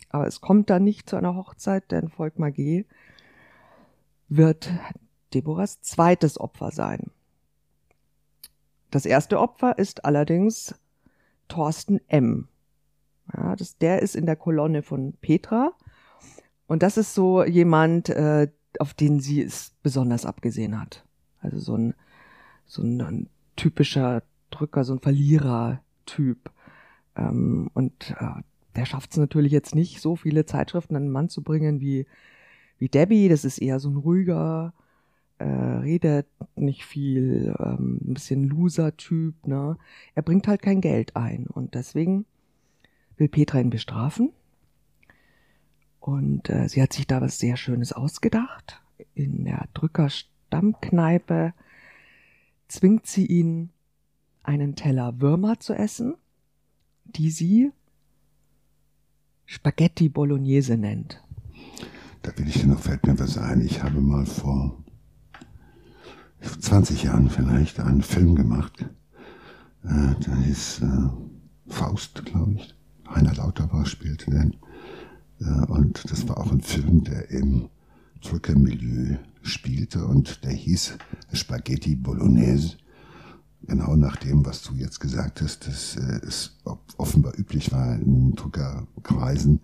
[0.10, 2.86] aber es kommt dann nicht zu einer Hochzeit, denn Volkmar G.
[4.30, 4.70] wird
[5.34, 7.12] Deborahs zweites Opfer sein.
[8.92, 10.76] Das erste Opfer ist allerdings
[11.48, 12.48] Thorsten M.
[13.34, 15.74] Ja, das, der ist in der Kolonne von Petra
[16.68, 21.06] und das ist so jemand, äh, auf den sie es besonders abgesehen hat.
[21.40, 21.94] Also so ein,
[22.66, 26.52] so ein, ein typischer Drücker, so ein Verlierer-Typ.
[27.16, 28.42] Ähm, und äh,
[28.76, 32.06] der schafft es natürlich jetzt nicht, so viele Zeitschriften an den Mann zu bringen wie,
[32.80, 33.30] wie Debbie.
[33.30, 34.74] Das ist eher so ein ruhiger,
[35.40, 39.48] äh, redet nicht viel, ähm, ein bisschen Loser-Typ.
[39.48, 39.78] Ne?
[40.16, 41.48] Er bringt halt kein Geld ein.
[41.48, 42.26] Und deswegen
[43.18, 44.32] will Petra ihn bestrafen
[46.08, 48.82] und äh, sie hat sich da was sehr Schönes ausgedacht.
[49.13, 51.54] In der Drücker-Stammkneipe
[52.70, 53.72] zwingt sie ihn,
[54.42, 56.16] einen Teller Würmer zu essen,
[57.04, 57.74] die sie
[59.46, 61.22] Spaghetti Bolognese nennt.
[62.28, 63.62] Da will ich noch, fällt mir was ein.
[63.62, 64.84] Ich habe mal vor
[66.60, 68.86] 20 Jahren vielleicht einen Film gemacht.
[69.86, 72.76] Äh, der hieß äh, Faust, glaube ich.
[73.10, 74.58] Heiner Lauterbach spielte den.
[75.70, 77.70] Und das war auch ein Film, der im
[78.22, 80.98] Drückermilieu spielte und der hieß
[81.32, 82.76] Spaghetti Bolognese.
[83.63, 86.56] Genau nach dem, was du jetzt gesagt hast, dass äh, es
[86.98, 89.62] offenbar üblich war in Druckerkreisen,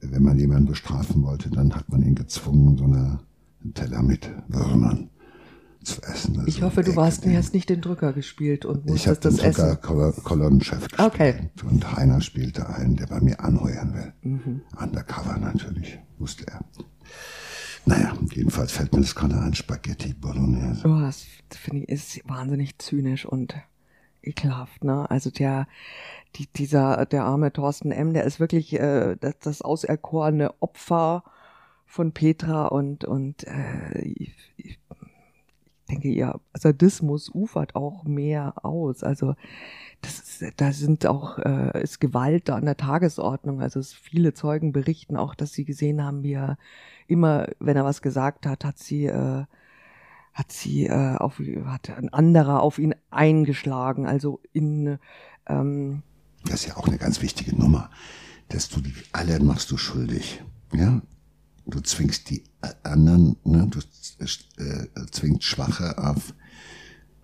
[0.00, 3.20] wenn man jemanden bestrafen wollte, dann hat man ihn gezwungen, so eine,
[3.62, 5.10] einen Teller mit Würmern
[5.82, 6.36] zu essen.
[6.36, 9.50] Also ich hoffe, du warst, du hast nicht den Drücker gespielt und musstest das essen.
[9.50, 11.00] Ich habe den Drücker Kolonnenchef gespielt.
[11.00, 11.50] Okay.
[11.68, 14.12] Und Heiner spielte einen, der bei mir anheuern will.
[14.22, 14.60] Mhm.
[14.80, 16.60] Undercover natürlich, wusste er.
[17.86, 20.86] Naja, jedenfalls fällt mir das gerade ein, Spaghetti Bolognese.
[20.86, 23.54] Oh, das finde ich ist wahnsinnig zynisch und
[24.22, 25.08] ekelhaft, ne?
[25.08, 25.68] Also der,
[26.34, 31.22] die, dieser, der arme Thorsten M., der ist wirklich äh, das, das auserkorene Opfer
[31.86, 34.78] von Petra und, und äh, ich, ich,
[35.86, 39.02] denke, ihr Sadismus ufert auch mehr aus.
[39.02, 39.34] Also
[40.02, 43.60] das ist, da sind auch äh, ist Gewalt da an der Tagesordnung.
[43.60, 46.58] Also es, viele Zeugen berichten auch, dass sie gesehen haben, wie er
[47.06, 49.44] immer, wenn er was gesagt hat, hat sie äh,
[50.34, 54.06] hat sie äh, auf hat ein anderer auf ihn eingeschlagen.
[54.06, 54.98] Also in
[55.46, 56.02] ähm,
[56.44, 57.90] das ist ja auch eine ganz wichtige Nummer,
[58.48, 60.42] dass du die alle machst du schuldig.
[60.72, 61.00] Ja,
[61.66, 62.44] du zwingst die
[62.82, 63.80] anderen, ne, du
[64.18, 66.34] äh, zwingst Schwache auf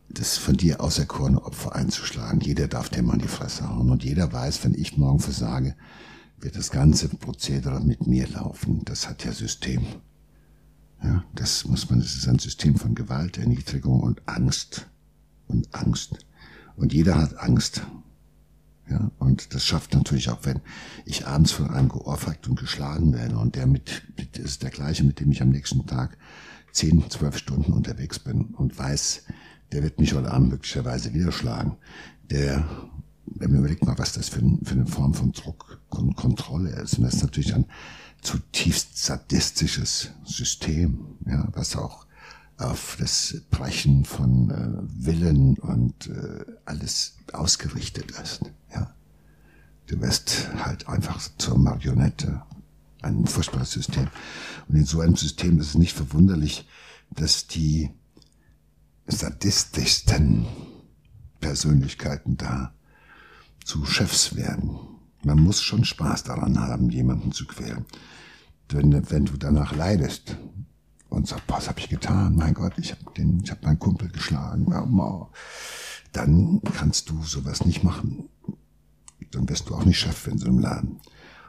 [0.09, 2.41] das von dir auserkorene Opfer einzuschlagen.
[2.41, 5.75] Jeder darf dem in die Fresse hauen und jeder weiß, wenn ich morgen versage,
[6.39, 8.85] wird das ganze Prozedere mit mir laufen.
[8.85, 9.87] Das hat ja System.
[11.03, 14.89] Ja, das muss man, das ist ein System von Gewalt, Erniedrigung und Angst.
[15.49, 16.27] Und Angst.
[16.77, 17.83] Und jeder hat Angst.
[18.91, 20.61] Ja, und das schafft natürlich auch, wenn
[21.05, 25.05] ich abends von einem geohrfeigt und geschlagen werde und der mit, mit ist der gleiche,
[25.05, 26.19] mit dem ich am nächsten Tag
[26.73, 29.25] zehn, zwölf Stunden unterwegs bin und weiß,
[29.71, 31.77] der wird mich heute Abend möglicherweise wieder schlagen.
[32.31, 32.65] Der,
[33.27, 36.99] wenn man überlegt mal, was das für, für eine Form von Druck und Kontrolle ist.
[36.99, 37.67] Und das ist natürlich ein
[38.21, 42.07] zutiefst sadistisches System, ja, was auch
[42.59, 48.41] auf das Brechen von äh, Willen und äh, alles ausgerichtet ist.
[48.73, 48.95] Ja.
[49.87, 52.43] Du wirst halt einfach zur Marionette.
[53.03, 54.09] Ein furchtbares System.
[54.69, 56.69] Und in so einem System ist es nicht verwunderlich,
[57.11, 57.91] dass die
[59.07, 60.47] sadistischsten
[61.41, 62.73] Persönlichkeiten da
[63.65, 64.79] zu Chefs werden.
[65.25, 67.85] Man muss schon Spaß daran haben, jemanden zu quälen.
[68.69, 70.37] Wenn, wenn du danach leidest,
[71.13, 72.37] und sagt, was habe ich getan?
[72.37, 74.73] Mein Gott, ich habe habe meinen Kumpel geschlagen.
[76.13, 78.29] Dann kannst du sowas nicht machen.
[79.31, 81.01] Dann wirst du auch nicht Chef in so einem Laden.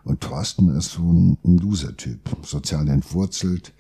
[0.04, 3.73] Und Thorsten ist so ein, ein Loser-Typ, sozial entwurzelt,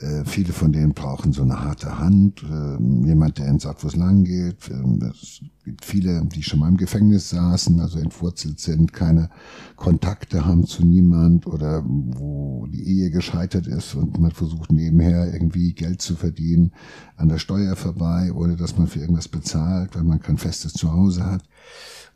[0.00, 3.88] äh, viele von denen brauchen so eine harte Hand, äh, jemand, der ihnen sagt, wo
[3.88, 4.70] es lang geht.
[4.70, 9.28] Ähm, es gibt viele, die schon mal im Gefängnis saßen, also entwurzelt sind, keine
[9.76, 15.74] Kontakte haben zu niemand oder wo die Ehe gescheitert ist und man versucht nebenher irgendwie
[15.74, 16.72] Geld zu verdienen
[17.16, 21.26] an der Steuer vorbei, ohne dass man für irgendwas bezahlt, weil man kein festes Zuhause
[21.26, 21.42] hat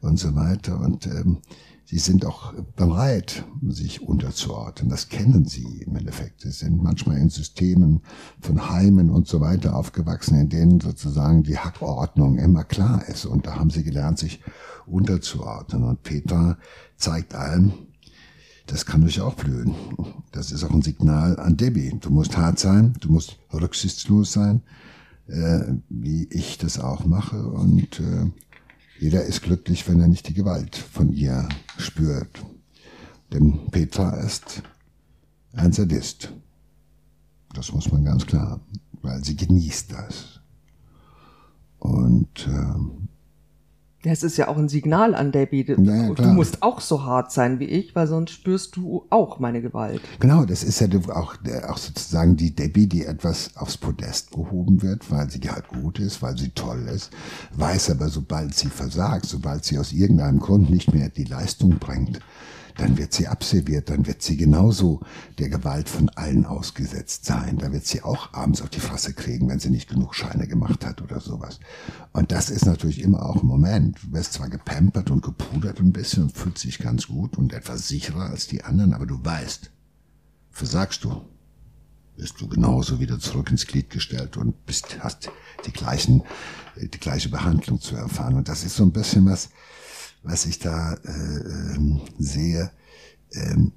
[0.00, 0.80] und so weiter.
[0.80, 1.38] Und ähm,
[1.86, 4.88] Sie sind auch bereit, sich unterzuordnen.
[4.88, 6.40] Das kennen sie im Endeffekt.
[6.40, 8.00] Sie sind manchmal in Systemen
[8.40, 13.26] von Heimen und so weiter aufgewachsen, in denen sozusagen die Hackordnung immer klar ist.
[13.26, 14.40] Und da haben sie gelernt, sich
[14.86, 15.84] unterzuordnen.
[15.84, 16.56] Und Petra
[16.96, 17.74] zeigt allen,
[18.66, 19.74] das kann euch auch blühen.
[20.32, 21.98] Das ist auch ein Signal an Debbie.
[22.00, 24.62] Du musst hart sein, du musst rücksichtslos sein,
[25.26, 27.46] äh, wie ich das auch mache.
[27.46, 28.30] Und äh,
[28.98, 32.44] jeder ist glücklich, wenn er nicht die Gewalt von ihr spürt.
[33.33, 34.62] Denn Petra ist
[35.52, 36.33] ein Sadist.
[37.52, 38.61] Das muss man ganz klar,
[39.02, 40.40] weil sie genießt das.
[41.78, 43.03] Und äh,
[44.04, 45.64] ja, es ist ja auch ein Signal an Debbie.
[45.64, 49.38] Du, ja, du musst auch so hart sein wie ich, weil sonst spürst du auch
[49.38, 50.00] meine Gewalt.
[50.20, 51.36] Genau, das ist ja auch,
[51.68, 56.22] auch sozusagen die Debbie, die etwas aufs Podest gehoben wird, weil sie halt gut ist,
[56.22, 57.10] weil sie toll ist,
[57.56, 62.20] weiß aber, sobald sie versagt, sobald sie aus irgendeinem Grund nicht mehr die Leistung bringt,
[62.76, 65.00] dann wird sie abserviert, dann wird sie genauso
[65.38, 67.58] der Gewalt von allen ausgesetzt sein.
[67.58, 70.84] Da wird sie auch abends auf die Fresse kriegen, wenn sie nicht genug Scheine gemacht
[70.84, 71.60] hat oder sowas.
[72.12, 73.98] Und das ist natürlich immer auch ein Moment.
[74.02, 77.87] Du wirst zwar gepampert und gepudert ein bisschen und fühlt sich ganz gut und etwas
[77.87, 79.70] sicherer als die anderen, aber du weißt,
[80.50, 81.22] versagst du,
[82.16, 85.30] bist du genauso wieder zurück ins Glied gestellt und bist, hast
[85.66, 86.22] die gleichen,
[86.76, 88.34] die gleiche Behandlung zu erfahren.
[88.34, 89.50] Und das ist so ein bisschen was,
[90.24, 92.70] was ich da äh, ähm, sehe,
[93.32, 93.72] ähm,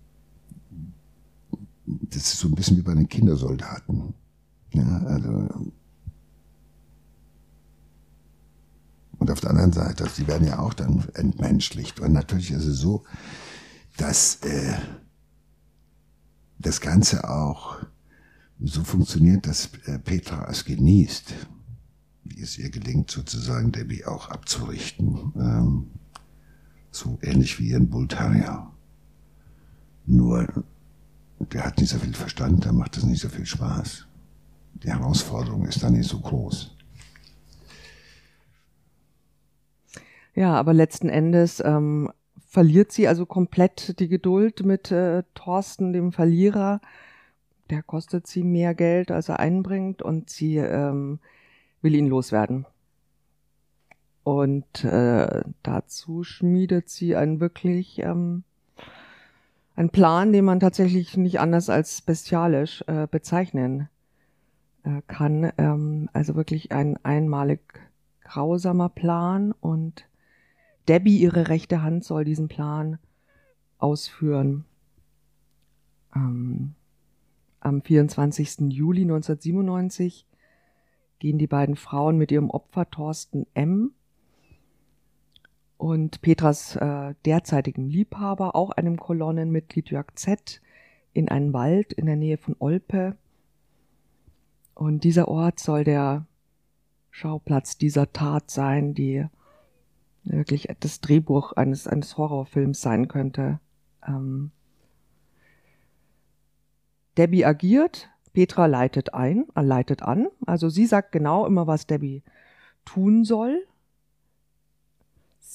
[1.86, 4.14] das ist so ein bisschen wie bei den Kindersoldaten.
[4.74, 5.72] Ja, also
[9.20, 12.00] und auf der anderen Seite, also die werden ja auch dann entmenschlicht.
[12.00, 13.04] Und natürlich ist es so,
[13.98, 14.78] dass äh,
[16.60, 17.78] das Ganze auch
[18.60, 21.34] so funktioniert, dass äh, Petra es genießt,
[22.26, 25.34] wie es ihr gelingt, sozusagen Debbie auch abzurichten.
[25.36, 25.88] Ähm,
[26.98, 28.08] so ähnlich wie ein Bull.
[30.06, 30.48] Nur,
[31.40, 34.08] der hat nicht so viel Verstand, da macht es nicht so viel Spaß.
[34.84, 36.76] Die Herausforderung ist dann nicht so groß.
[40.34, 42.12] Ja, aber letzten Endes ähm,
[42.48, 46.80] verliert sie also komplett die Geduld mit äh, Thorsten, dem Verlierer.
[47.70, 51.20] Der kostet sie mehr Geld, als er einbringt und sie ähm,
[51.82, 52.66] will ihn loswerden.
[54.28, 58.44] Und äh, dazu schmiedet sie einen wirklich ähm,
[59.74, 63.88] einen Plan, den man tatsächlich nicht anders als bestialisch äh, bezeichnen
[64.84, 65.54] äh, kann.
[65.58, 67.62] Ähm, also wirklich ein einmalig
[68.20, 70.10] grausamer Plan und
[70.90, 73.00] Debbie, ihre rechte Hand, soll diesen Plan
[73.78, 74.66] ausführen.
[76.14, 76.76] Ähm,
[77.62, 78.74] am 24.
[78.74, 80.28] Juli 1997
[81.20, 83.94] gehen die beiden Frauen mit ihrem Opfer Thorsten M
[85.78, 90.62] und Petras äh, derzeitigem Liebhaber, auch einem Kolonnenmitglied Jörg Z,
[91.14, 93.16] in einen Wald in der Nähe von Olpe.
[94.74, 96.26] Und dieser Ort soll der
[97.10, 99.26] Schauplatz dieser Tat sein, die
[100.24, 103.60] wirklich das Drehbuch eines, eines Horrorfilms sein könnte.
[104.08, 104.52] Ähm
[107.18, 110.28] Debbie agiert, Petra leitet ein, äh, leitet an.
[110.46, 112.22] Also sie sagt genau immer, was Debbie
[112.86, 113.66] tun soll.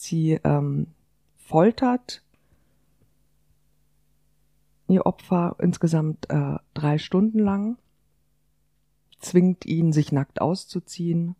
[0.02, 0.88] Sie ähm,
[1.36, 2.24] foltert
[4.88, 7.78] ihr Opfer insgesamt äh, drei Stunden lang,
[9.20, 11.36] zwingt ihn, sich nackt auszuziehen,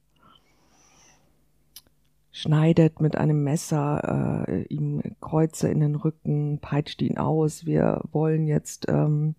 [2.31, 7.67] schneidet mit einem Messer äh, ihm Kreuze in den Rücken, peitscht ihn aus.
[7.67, 9.35] Wir wollen jetzt ähm,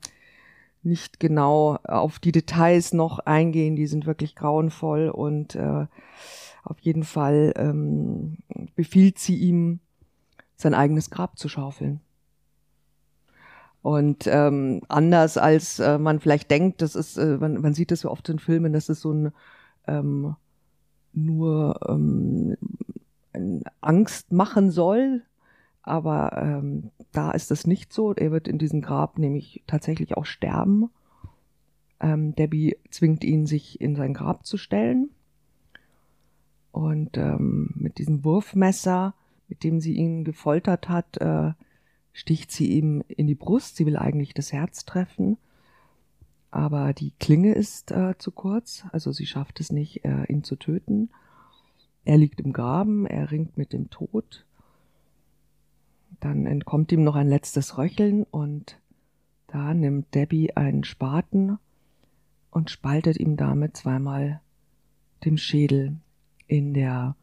[0.81, 5.85] nicht genau auf die Details noch eingehen, die sind wirklich grauenvoll und äh,
[6.63, 8.37] auf jeden Fall ähm,
[8.75, 9.79] befiehlt sie ihm,
[10.55, 11.99] sein eigenes Grab zu schaufeln.
[13.81, 18.03] Und ähm, anders als äh, man vielleicht denkt, das ist, äh, man, man sieht das
[18.03, 19.33] ja oft in Filmen, dass es so ein
[19.87, 20.35] ähm,
[21.11, 22.55] nur ähm,
[23.81, 25.23] Angst machen soll,
[25.81, 28.13] aber ähm, da ist das nicht so.
[28.13, 30.89] Er wird in diesem Grab nämlich tatsächlich auch sterben.
[31.99, 35.09] Ähm, Debbie zwingt ihn, sich in sein Grab zu stellen
[36.73, 39.13] und ähm, mit diesem Wurfmesser,
[39.47, 41.53] mit dem sie ihn gefoltert hat, äh,
[42.11, 43.75] sticht sie ihm in die Brust.
[43.75, 45.37] Sie will eigentlich das Herz treffen,
[46.49, 50.55] aber die Klinge ist äh, zu kurz, also sie schafft es nicht, äh, ihn zu
[50.55, 51.11] töten.
[52.05, 54.45] Er liegt im Graben, er ringt mit dem Tod.
[56.19, 58.79] Dann entkommt ihm noch ein letztes Röcheln und
[59.45, 61.59] da nimmt Debbie einen Spaten
[62.49, 64.41] und spaltet ihm damit zweimal
[65.23, 65.97] den Schädel.
[66.53, 67.15] In der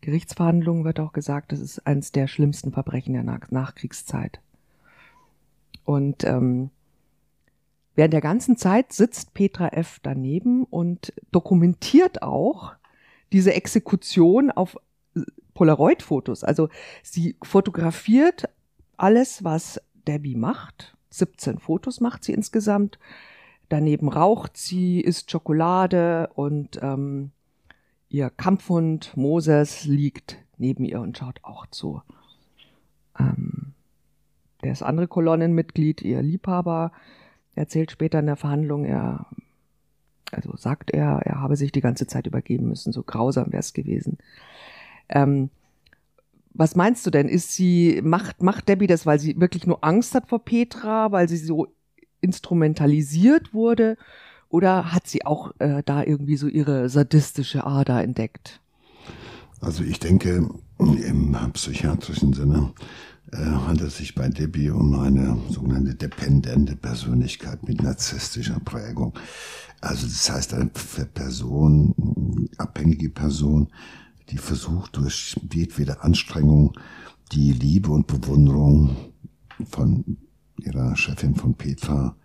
[0.00, 4.40] Gerichtsverhandlung wird auch gesagt, das ist eines der schlimmsten Verbrechen der Nach Nachkriegszeit.
[5.84, 6.70] Und ähm,
[7.96, 10.00] während der ganzen Zeit sitzt Petra F.
[10.02, 12.72] daneben und dokumentiert auch
[13.30, 14.78] diese Exekution auf
[15.52, 16.42] Polaroid-Fotos.
[16.42, 16.70] Also
[17.02, 18.48] sie fotografiert
[18.96, 20.96] alles, was Debbie macht.
[21.10, 22.98] 17 Fotos macht sie insgesamt.
[23.68, 27.32] Daneben raucht sie, isst Schokolade und ähm,
[28.12, 32.02] ihr Kampfhund Moses liegt neben ihr und schaut auch zu.
[33.18, 33.72] Ähm,
[34.60, 36.92] das andere Kolonnenmitglied, ihr Liebhaber,
[37.54, 39.26] erzählt später in der Verhandlung, er,
[40.30, 43.72] also sagt er, er habe sich die ganze Zeit übergeben müssen, so grausam wäre es
[43.72, 44.18] gewesen.
[45.08, 45.50] Ähm,
[46.54, 47.28] was meinst du denn?
[47.28, 51.28] Ist sie, macht, macht Debbie das, weil sie wirklich nur Angst hat vor Petra, weil
[51.30, 51.74] sie so
[52.20, 53.96] instrumentalisiert wurde?
[54.52, 58.60] Oder hat sie auch äh, da irgendwie so ihre sadistische Ader entdeckt?
[59.62, 60.46] Also ich denke,
[60.78, 62.74] im psychiatrischen Sinne
[63.32, 69.14] äh, handelt es sich bei Debbie um eine sogenannte dependente Persönlichkeit mit narzisstischer Prägung.
[69.80, 73.72] Also das heißt, eine Person, abhängige Person,
[74.28, 76.74] die versucht durch jedwede Anstrengung
[77.32, 78.96] die Liebe und Bewunderung
[79.70, 80.18] von
[80.58, 82.16] ihrer Chefin von Petra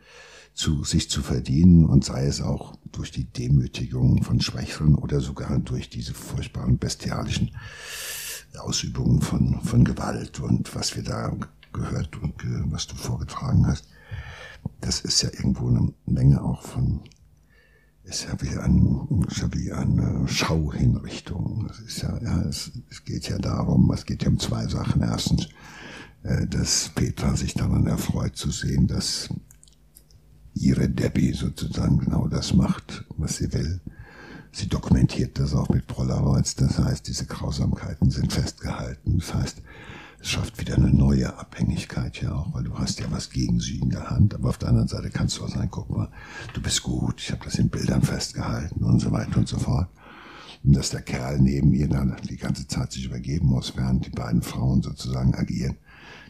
[0.58, 5.60] zu sich zu verdienen und sei es auch durch die Demütigung von Schwächeren oder sogar
[5.60, 7.52] durch diese furchtbaren bestialischen
[8.58, 11.32] Ausübungen von, von Gewalt und was wir da
[11.74, 12.34] gehört und
[12.72, 13.88] was du vorgetragen hast.
[14.82, 17.02] Das ist ja irgendwo eine Menge auch von
[18.04, 21.68] ist ja wie, ein, ist ja wie eine Schauhinrichtung.
[21.70, 25.02] Es ist ja, ja es, es, geht ja darum, es geht ja um zwei Sachen.
[25.02, 25.50] Erstens,
[26.24, 29.30] äh, dass Petra sich daran erfreut zu sehen, dass
[30.58, 33.80] ihre Debbie sozusagen genau das macht, was sie will.
[34.52, 36.56] Sie dokumentiert das auch mit Polaroids.
[36.56, 39.20] Das heißt, diese Grausamkeiten sind festgehalten.
[39.20, 39.62] Das heißt,
[40.20, 43.78] es schafft wieder eine neue Abhängigkeit ja auch, weil du hast ja was gegen sie
[43.80, 46.10] in der Hand, aber auf der anderen Seite kannst du auch sagen, guck mal,
[46.54, 49.88] du bist gut, ich habe das in Bildern festgehalten und so weiter und so fort.
[50.64, 54.12] Und dass der Kerl neben ihr dann die ganze Zeit sich übergeben muss, während die
[54.12, 55.78] beiden Frauen sozusagen agieren,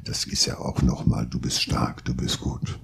[0.03, 2.77] das ist ja auch nochmal, du bist stark, du bist gut.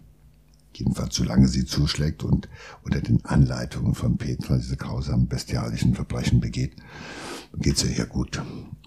[0.78, 2.48] Jedenfalls solange sie zuschlägt und
[2.84, 6.76] unter den Anleitungen von Petra diese grausamen, bestialischen Verbrechen begeht,
[7.58, 8.42] geht's ihr ja gut.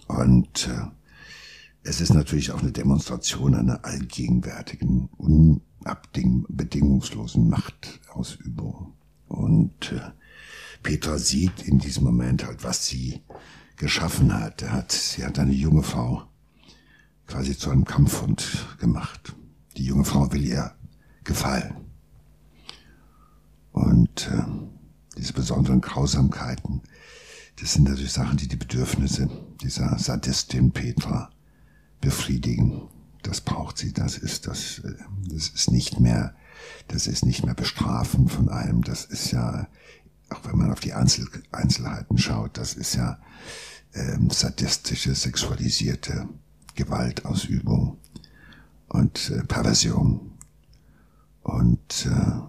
[0.07, 0.87] Und äh,
[1.83, 8.93] es ist natürlich auch eine Demonstration einer allgegenwärtigen, unabdingungslosen Machtausübung.
[9.27, 10.11] Und äh,
[10.83, 13.21] Petra sieht in diesem Moment halt, was sie
[13.77, 14.61] geschaffen hat.
[14.61, 14.91] Er hat.
[14.91, 16.27] Sie hat eine junge Frau
[17.27, 19.35] quasi zu einem Kampfhund gemacht.
[19.75, 20.73] Die junge Frau will ihr
[21.27, 21.75] gefallen.
[23.71, 24.43] Und äh,
[25.17, 26.81] diese besonderen Grausamkeiten,
[27.59, 29.29] das sind natürlich Sachen, die die Bedürfnisse
[29.61, 31.29] dieser Sadistin Petra
[32.01, 32.89] befriedigen.
[33.21, 34.93] Das braucht sie, das ist das, äh,
[35.29, 36.33] das ist nicht mehr,
[36.87, 39.67] das ist nicht mehr bestrafen von einem, das ist ja,
[40.29, 43.19] auch wenn man auf die Einzel Einzelheiten schaut, das ist ja
[43.93, 46.27] ähm, sadistische, sexualisierte
[46.75, 47.97] Gewaltausübung
[48.87, 50.26] und äh, Perversion.
[51.47, 52.41] Und äh,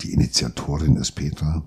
[0.00, 1.62] die Initiatorin ist Petra.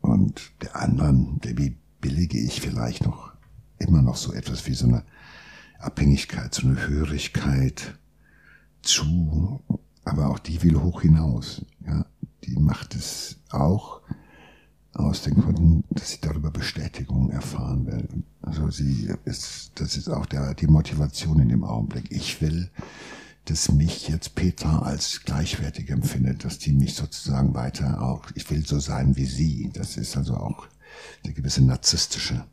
[0.00, 3.32] Und der anderen, der wie billige ich vielleicht noch
[3.78, 5.04] immer noch so etwas wie so eine
[5.78, 7.96] Abhängigkeit, so eine Hörigkeit
[8.82, 9.62] zu,
[10.04, 11.64] aber auch die will hoch hinaus.
[11.86, 12.06] Ja,
[12.42, 14.02] die macht es auch
[14.94, 18.08] aus den Gründen, dass sie darüber Bestätigung erfahren will.
[18.42, 22.10] Also sie ist, das ist auch der, die Motivation in dem Augenblick.
[22.10, 22.70] Ich will,
[23.46, 28.64] dass mich jetzt Petra als gleichwertig empfindet, dass die mich sozusagen weiter auch, ich will
[28.64, 29.70] so sein wie sie.
[29.72, 30.66] Das ist also auch
[31.24, 32.44] eine gewisse narzisstische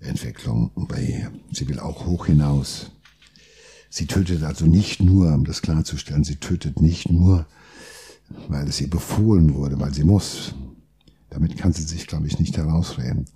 [0.00, 1.32] Entwicklung bei ihr.
[1.52, 2.90] Sie will auch hoch hinaus.
[3.88, 7.46] Sie tötet also nicht nur, um das klarzustellen, sie tötet nicht nur,
[8.48, 10.54] weil es ihr befohlen wurde, weil sie muss.
[11.30, 13.26] Damit kann sie sich, glaube ich, nicht herausreden.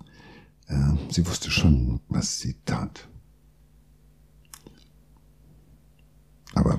[0.67, 3.07] Äh, sie wusste schon, was sie tat.
[6.53, 6.77] Aber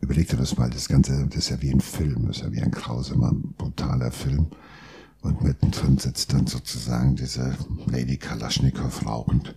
[0.00, 2.52] überleg dir das mal, das Ganze, das ist ja wie ein Film, das ist ja
[2.52, 4.48] wie ein grausamer, brutaler Film.
[5.22, 7.56] Und mittendrin sitzt dann sozusagen diese
[7.86, 9.56] Lady Kalaschnikow rauchend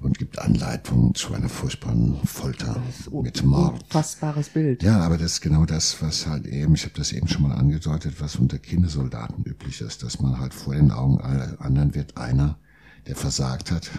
[0.00, 3.82] und gibt Anleitungen zu einer furchtbaren Folter mit Mord.
[3.84, 4.82] Unfassbares Bild.
[4.82, 7.54] Ja, aber das ist genau das, was halt eben, ich habe das eben schon mal
[7.54, 12.16] angedeutet, was unter Kindersoldaten üblich ist, dass man halt vor den Augen aller anderen wird
[12.16, 12.58] einer,
[13.06, 13.90] der versagt hat,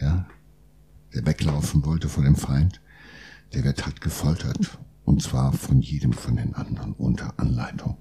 [0.00, 0.26] ja,
[1.14, 2.80] der weglaufen wollte vor dem Feind,
[3.54, 4.78] der wird halt gefoltert.
[5.04, 7.96] Und zwar von jedem von den anderen unter Anleitung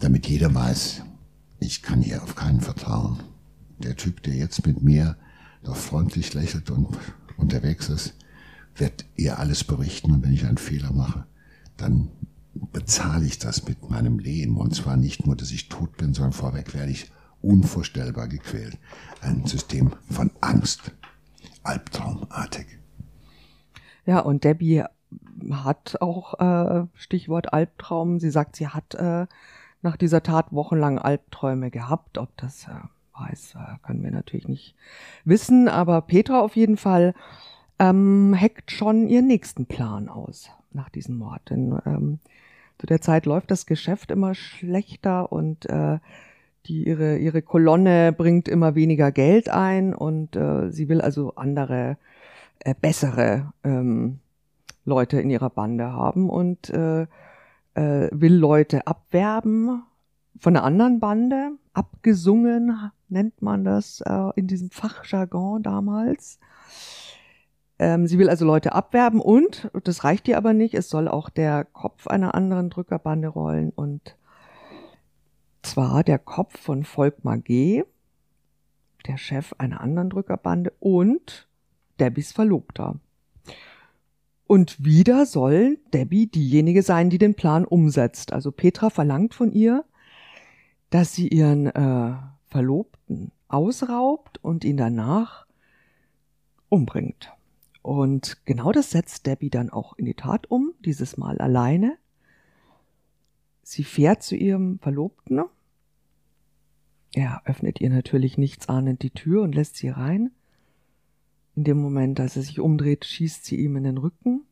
[0.00, 1.02] damit jeder weiß,
[1.60, 3.20] ich kann hier auf keinen vertrauen.
[3.78, 5.16] Der Typ, der jetzt mit mir
[5.62, 6.88] doch freundlich lächelt und
[7.36, 8.14] unterwegs ist,
[8.76, 11.26] wird ihr alles berichten und wenn ich einen Fehler mache,
[11.76, 12.10] dann
[12.54, 14.56] bezahle ich das mit meinem Leben.
[14.56, 17.10] Und zwar nicht nur, dass ich tot bin, sondern vorweg werde ich
[17.42, 18.78] unvorstellbar gequält.
[19.20, 20.92] Ein System von Angst,
[21.62, 22.66] albtraumartig.
[24.06, 24.84] Ja, und Debbie
[25.50, 28.20] hat auch äh, Stichwort Albtraum.
[28.20, 29.26] Sie sagt, sie hat äh,
[29.82, 32.18] nach dieser Tat wochenlang Albträume gehabt.
[32.18, 32.72] Ob das äh,
[33.20, 34.74] weiß, äh, können wir natürlich nicht
[35.24, 35.68] wissen.
[35.68, 37.14] Aber Petra auf jeden Fall
[37.78, 41.50] ähm, hackt schon ihren nächsten Plan aus nach diesem Mord.
[41.50, 42.18] Denn ähm,
[42.78, 45.98] zu der Zeit läuft das Geschäft immer schlechter und äh,
[46.66, 51.96] die ihre ihre Kolonne bringt immer weniger Geld ein und äh, sie will also andere
[52.60, 54.20] äh, bessere ähm,
[54.84, 57.02] Leute in ihrer Bande haben und äh,
[57.74, 59.82] äh, will Leute abwerben
[60.38, 66.38] von einer anderen Bande, abgesungen nennt man das äh, in diesem Fachjargon damals.
[67.78, 71.30] Ähm, sie will also Leute abwerben und, das reicht ihr aber nicht, es soll auch
[71.30, 74.16] der Kopf einer anderen Drückerbande rollen und
[75.62, 77.84] zwar der Kopf von Volkmar G.,
[79.06, 81.48] der Chef einer anderen Drückerbande und
[81.98, 82.96] Debbys Verlobter.
[84.46, 88.32] Und wieder soll Debbie diejenige sein, die den Plan umsetzt.
[88.32, 89.84] Also Petra verlangt von ihr,
[90.90, 92.12] dass sie ihren äh,
[92.50, 95.46] Verlobten ausraubt und ihn danach
[96.68, 97.32] umbringt.
[97.82, 101.96] Und genau das setzt Debbie dann auch in die Tat um, dieses Mal alleine.
[103.62, 105.42] Sie fährt zu ihrem Verlobten.
[107.12, 110.30] Er öffnet ihr natürlich nichtsahnend die Tür und lässt sie rein.
[111.56, 114.42] In dem Moment, als er sich umdreht, schießt sie ihm in den Rücken.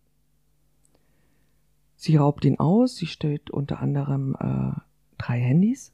[1.97, 4.81] Sie raubt ihn aus, sie stellt unter anderem äh,
[5.19, 5.93] drei Handys.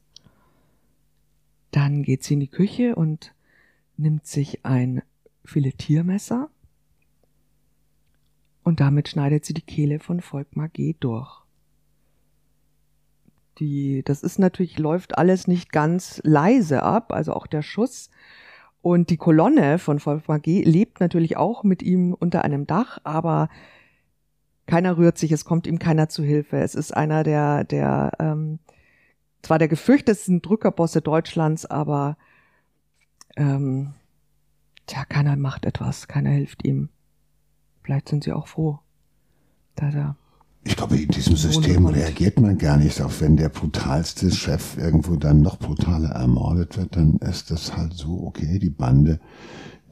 [1.75, 3.35] Dann geht sie in die Küche und
[3.97, 5.01] nimmt sich ein
[5.43, 6.49] Filetiermesser
[8.63, 10.95] und damit schneidet sie die Kehle von Volkmar G.
[10.97, 11.43] durch.
[13.59, 18.09] Die, das ist natürlich, läuft alles nicht ganz leise ab, also auch der Schuss.
[18.81, 20.63] Und die Kolonne von Volkmar G.
[20.63, 23.49] lebt natürlich auch mit ihm unter einem Dach, aber
[24.65, 26.55] keiner rührt sich, es kommt ihm keiner zu Hilfe.
[26.55, 28.59] Es ist einer der, der ähm,
[29.45, 32.17] zwar der gefürchtetsten Drückerbosse Deutschlands, aber
[33.35, 33.93] ähm,
[34.87, 36.89] tja, keiner macht etwas, keiner hilft ihm.
[37.83, 38.79] Vielleicht sind sie auch froh,
[39.75, 40.15] dass er.
[40.63, 45.15] Ich glaube, in diesem System reagiert man gar nicht, auch wenn der brutalste Chef irgendwo
[45.15, 49.19] dann noch brutaler ermordet wird, dann ist das halt so, okay, die Bande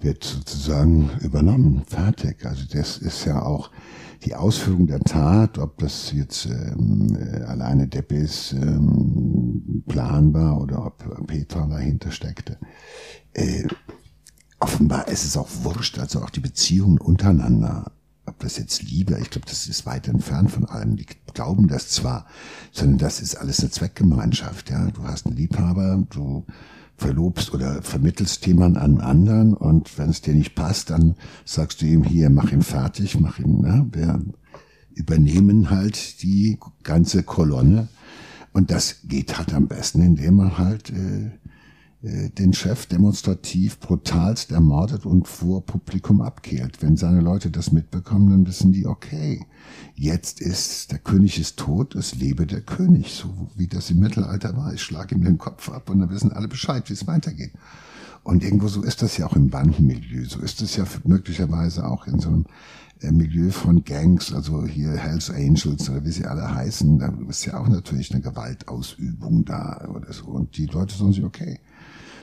[0.03, 2.45] wird sozusagen übernommen, fertig.
[2.45, 3.71] Also das ist ja auch
[4.25, 10.85] die Ausführung der Tat, ob das jetzt ähm, äh, alleine Deppes ähm, Plan war oder
[10.85, 12.57] ob Petra dahinter steckte.
[13.33, 13.67] Äh,
[14.59, 17.91] offenbar ist es auch wurscht, also auch die Beziehungen untereinander,
[18.25, 20.95] ob das jetzt Liebe, ich glaube, das ist weit entfernt von allem.
[20.95, 22.25] Die glauben das zwar,
[22.71, 24.69] sondern das ist alles eine Zweckgemeinschaft.
[24.69, 26.45] Ja, du hast einen Liebhaber, du
[26.97, 31.15] verlobst oder vermittelst jemanden an anderen und wenn es dir nicht passt, dann
[31.45, 33.61] sagst du ihm hier, mach ihn fertig, mach ihn.
[33.61, 33.87] Ne?
[33.91, 34.21] Wir
[34.93, 37.87] übernehmen halt die ganze Kolonne
[38.53, 41.31] und das geht halt am besten, indem man halt äh,
[42.03, 46.81] den Chef demonstrativ brutalst ermordet und vor Publikum abkehrt.
[46.81, 49.45] Wenn seine Leute das mitbekommen, dann wissen die, okay,
[49.95, 54.57] jetzt ist, der König ist tot, es lebe der König, so wie das im Mittelalter
[54.57, 54.73] war.
[54.73, 57.53] Ich schlage ihm den Kopf ab und dann wissen alle Bescheid, wie es weitergeht.
[58.23, 62.05] Und irgendwo so ist das ja auch im Bandenmilieu, so ist es ja möglicherweise auch
[62.07, 62.45] in so einem
[62.99, 67.45] äh, Milieu von Gangs, also hier Hells Angels oder wie sie alle heißen, da ist
[67.45, 70.25] ja auch natürlich eine Gewaltausübung da oder so.
[70.25, 71.59] Und die Leute sagen sich, okay,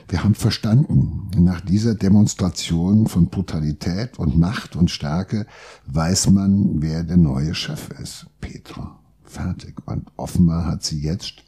[0.07, 5.45] wir haben verstanden, nach dieser Demonstration von Brutalität und Macht und Stärke
[5.87, 8.27] weiß man, wer der neue Chef ist.
[8.39, 8.99] Petra.
[9.23, 9.75] Fertig.
[9.87, 11.43] Und offenbar hat sie jetzt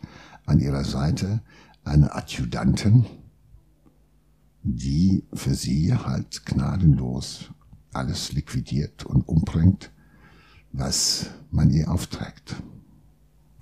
[0.45, 1.41] an ihrer Seite
[1.83, 3.05] eine Adjutantin,
[4.63, 7.51] die für sie halt gnadenlos
[7.91, 9.91] alles liquidiert und umbringt,
[10.71, 12.55] was man ihr aufträgt.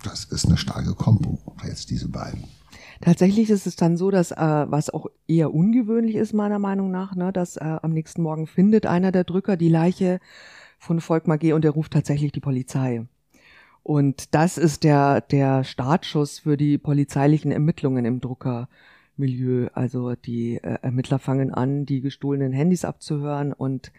[0.04, 2.44] Das ist eine starke Kombo, jetzt diese beiden.
[3.02, 7.16] Tatsächlich ist es dann so, dass, äh, was auch eher ungewöhnlich ist, meiner Meinung nach,
[7.16, 10.20] ne, dass äh, am nächsten Morgen findet einer der Drücker die Leiche
[10.78, 11.54] von Volkmar G.
[11.54, 13.06] und er ruft tatsächlich die Polizei.
[13.84, 19.70] Und das ist der, der Startschuss für die polizeilichen Ermittlungen im Druckermilieu.
[19.74, 23.92] Also die äh, Ermittler fangen an, die gestohlenen Handys abzuhören und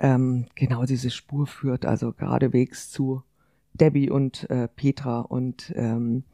[0.00, 3.22] ähm, genau diese Spur führt also geradewegs zu
[3.74, 6.24] Debbie und äh, Petra und ähm,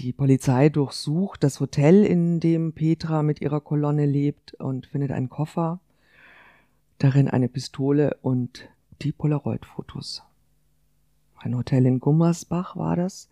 [0.00, 5.28] die Polizei durchsucht das Hotel, in dem Petra mit ihrer Kolonne lebt und findet einen
[5.28, 5.80] Koffer,
[6.98, 8.68] darin eine Pistole und
[9.02, 10.22] die Polaroid-Fotos.
[11.38, 13.28] Ein Hotel in Gummersbach war das.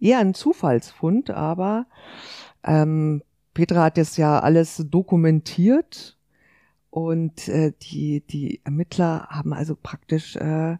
[0.00, 1.86] Eher ein Zufallsfund, aber
[2.64, 3.22] ähm,
[3.54, 6.16] Petra hat das ja alles dokumentiert
[6.90, 10.78] Und äh, die, die Ermittler haben also praktisch äh,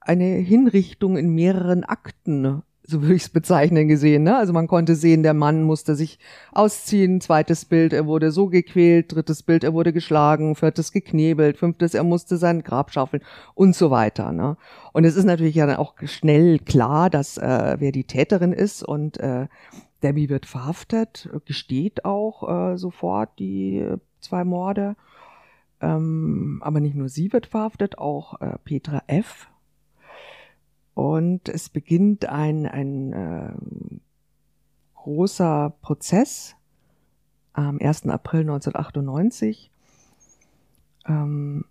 [0.00, 2.62] eine Hinrichtung in mehreren Akten
[2.92, 4.22] so würde ich es bezeichnen, gesehen.
[4.22, 4.36] Ne?
[4.36, 6.18] Also man konnte sehen, der Mann musste sich
[6.52, 11.94] ausziehen, zweites Bild, er wurde so gequält, drittes Bild, er wurde geschlagen, viertes geknebelt, fünftes,
[11.94, 13.22] er musste sein Grab schaufeln
[13.54, 14.30] und so weiter.
[14.30, 14.56] Ne?
[14.92, 18.82] Und es ist natürlich ja dann auch schnell klar, dass äh, wer die Täterin ist
[18.84, 19.48] und äh,
[20.02, 23.86] Debbie wird verhaftet, gesteht auch äh, sofort die
[24.20, 24.96] zwei Morde.
[25.80, 29.48] Ähm, aber nicht nur sie wird verhaftet, auch äh, Petra F
[30.94, 33.52] und es beginnt ein, ein äh,
[34.94, 36.54] großer Prozess
[37.52, 38.06] am 1.
[38.06, 39.70] April 1998.
[41.06, 41.64] Ähm,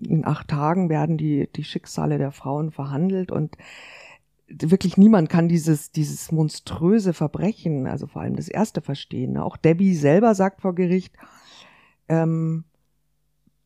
[0.00, 3.56] in acht Tagen werden die, die Schicksale der Frauen verhandelt und
[4.48, 9.38] wirklich niemand kann dieses, dieses monströse Verbrechen, also vor allem das erste verstehen.
[9.38, 11.14] Auch Debbie selber sagt vor Gericht,
[12.08, 12.64] ähm,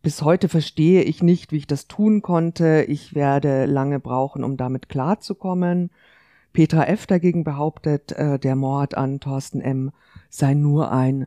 [0.03, 2.85] bis heute verstehe ich nicht, wie ich das tun konnte.
[2.89, 5.91] Ich werde lange brauchen, um damit klarzukommen.
[6.53, 7.07] Petra F.
[7.07, 9.91] dagegen behauptet, äh, der Mord an Thorsten M.
[10.29, 11.27] sei nur ein,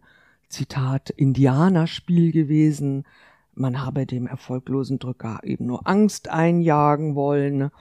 [0.49, 3.05] Zitat, Indianerspiel gewesen.
[3.53, 7.72] Man habe dem erfolglosen Drücker eben nur Angst einjagen wollen.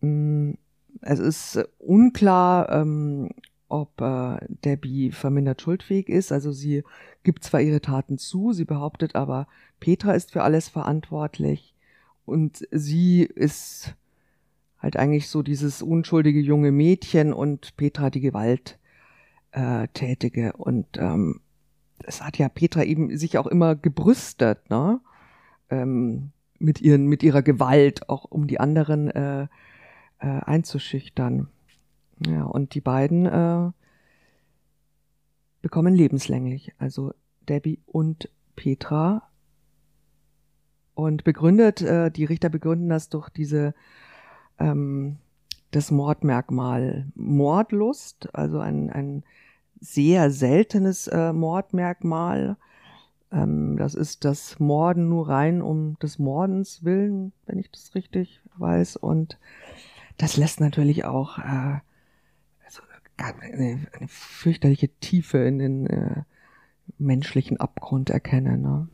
[0.00, 0.52] Mm,
[1.02, 3.30] es ist unklar, ähm,
[3.70, 6.32] ob äh, Debbie vermindert schuldfähig ist.
[6.32, 6.82] Also sie
[7.22, 9.46] gibt zwar ihre Taten zu, sie behauptet aber,
[9.78, 11.74] Petra ist für alles verantwortlich
[12.24, 13.94] und sie ist
[14.78, 20.54] halt eigentlich so dieses unschuldige junge Mädchen und Petra die Gewalttätige.
[20.54, 21.40] Und ähm,
[22.04, 25.00] es hat ja Petra eben sich auch immer gebrüstet, ne?
[25.68, 29.48] Ähm, mit, ihren, mit ihrer Gewalt, auch um die anderen äh, äh,
[30.18, 31.48] einzuschüchtern.
[32.26, 33.70] Ja, und die beiden äh,
[35.62, 37.14] bekommen lebenslänglich, also
[37.48, 39.22] Debbie und Petra.
[40.94, 43.74] Und begründet, äh, die Richter begründen das durch diese
[44.58, 45.16] ähm,
[45.70, 49.22] das Mordmerkmal Mordlust, also ein, ein
[49.80, 52.56] sehr seltenes äh, Mordmerkmal.
[53.32, 58.40] Ähm, das ist das Morden nur rein um des Mordens willen, wenn ich das richtig
[58.58, 58.96] weiß.
[58.96, 59.38] Und
[60.18, 61.78] das lässt natürlich auch äh,
[63.20, 66.22] eine, eine fürchterliche Tiefe in den äh,
[66.98, 68.62] menschlichen Abgrund erkennen.
[68.62, 68.88] Ne?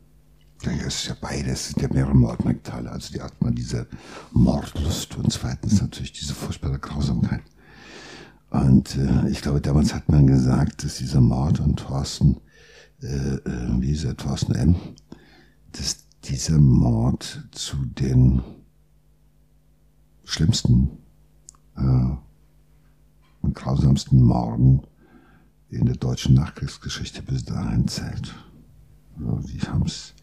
[0.63, 2.91] Ja, es ist ja beides, es sind ja mehrere Mordmerkmale.
[2.91, 3.87] Also die hat man diese
[4.31, 7.43] Mordlust und zweitens natürlich diese furchtbare Grausamkeit.
[8.49, 12.37] Und äh, ich glaube, damals hat man gesagt, dass dieser Mord an Thorsten,
[13.01, 14.75] äh, äh, wie ist er, Thorsten M.,
[15.73, 18.41] dass dieser Mord zu den
[20.23, 20.97] schlimmsten
[21.77, 22.26] äh,
[23.41, 24.81] und grausamsten Morden
[25.69, 28.33] in der deutschen Nachkriegsgeschichte bis dahin zählt.
[29.19, 30.13] Also haben es,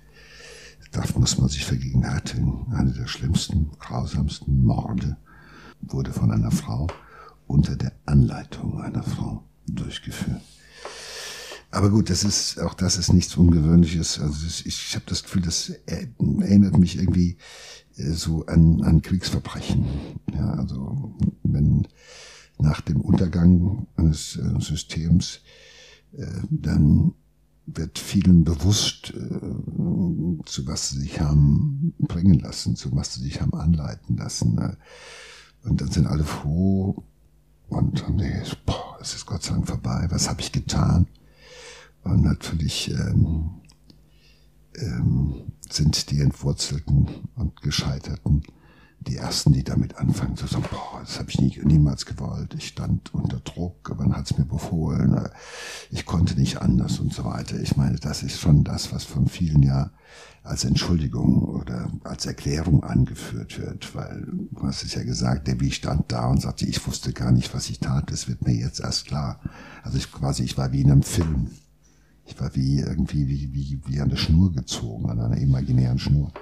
[0.93, 2.73] das muss man sich vergegenwärtigen.
[2.73, 5.17] Eine der schlimmsten, grausamsten Morde
[5.81, 6.87] wurde von einer Frau
[7.47, 10.41] unter der Anleitung einer Frau durchgeführt.
[11.71, 14.21] Aber gut, das ist auch das ist nichts Ungewöhnliches.
[14.21, 17.37] Also ich, ich habe das Gefühl, das erinnert mich irgendwie
[17.97, 19.85] äh, so an, an Kriegsverbrechen.
[20.33, 21.89] Ja, also wenn
[22.59, 25.41] nach dem Untergang eines Systems,
[26.17, 27.15] äh, dann
[27.67, 33.41] wird vielen bewusst, äh, zu was sie sich haben bringen lassen, zu was sie sich
[33.41, 34.55] haben anleiten lassen.
[34.55, 34.77] Ne?
[35.65, 37.03] Und dann sind alle froh
[37.69, 41.07] und haben gesagt, boah, es ist Gott sei Dank vorbei, was habe ich getan?
[42.03, 43.51] Und natürlich ähm,
[44.77, 48.43] ähm, sind die Entwurzelten und Gescheiterten
[49.01, 52.55] die ersten, die damit anfangen zu sagen, boah, das habe ich nie, niemals gewollt.
[52.57, 55.29] Ich stand unter Druck, man hat es mir befohlen,
[55.91, 57.61] ich konnte nicht anders und so weiter.
[57.61, 59.91] Ich meine, das ist schon das, was von vielen ja
[60.43, 65.71] als Entschuldigung oder als Erklärung angeführt wird, weil du hast es ja gesagt, der Wie
[65.71, 68.81] stand da und sagte, ich wusste gar nicht, was ich tat, das wird mir jetzt
[68.81, 69.41] erst klar.
[69.83, 71.51] Also ich quasi, ich war wie in einem Film.
[72.27, 76.33] Ich war wie irgendwie wie, wie, wie an der Schnur gezogen, an einer imaginären Schnur.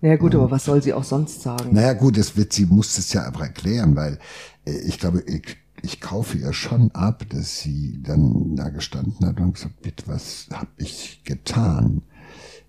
[0.00, 1.74] Naja gut, aber was soll sie auch sonst sagen?
[1.74, 4.18] Naja gut, das wird, sie muss es ja aber erklären, weil
[4.64, 9.40] äh, ich glaube, ich, ich kaufe ihr schon ab, dass sie dann da gestanden hat
[9.40, 12.02] und gesagt, bitte, was habe ich getan?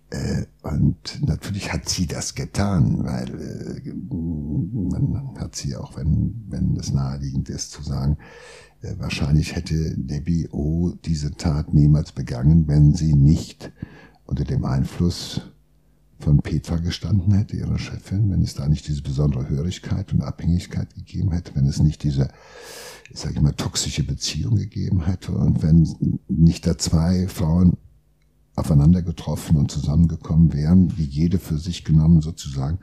[0.10, 6.74] Äh, und natürlich hat sie das getan, weil äh, man hat sie auch, wenn, wenn
[6.74, 8.18] das naheliegend ist, zu sagen,
[8.98, 13.74] wahrscheinlich hätte Debbie O diese Tat niemals begangen, wenn sie nicht
[14.26, 15.42] unter dem Einfluss
[16.20, 20.94] von Petra gestanden hätte, ihrer Chefin, wenn es da nicht diese besondere Hörigkeit und Abhängigkeit
[20.94, 22.30] gegeben hätte, wenn es nicht diese,
[23.12, 25.88] ich immer, toxische Beziehung gegeben hätte und wenn
[26.28, 27.78] nicht da zwei Frauen
[28.56, 32.80] aufeinander getroffen und zusammengekommen wären, die jede für sich genommen sozusagen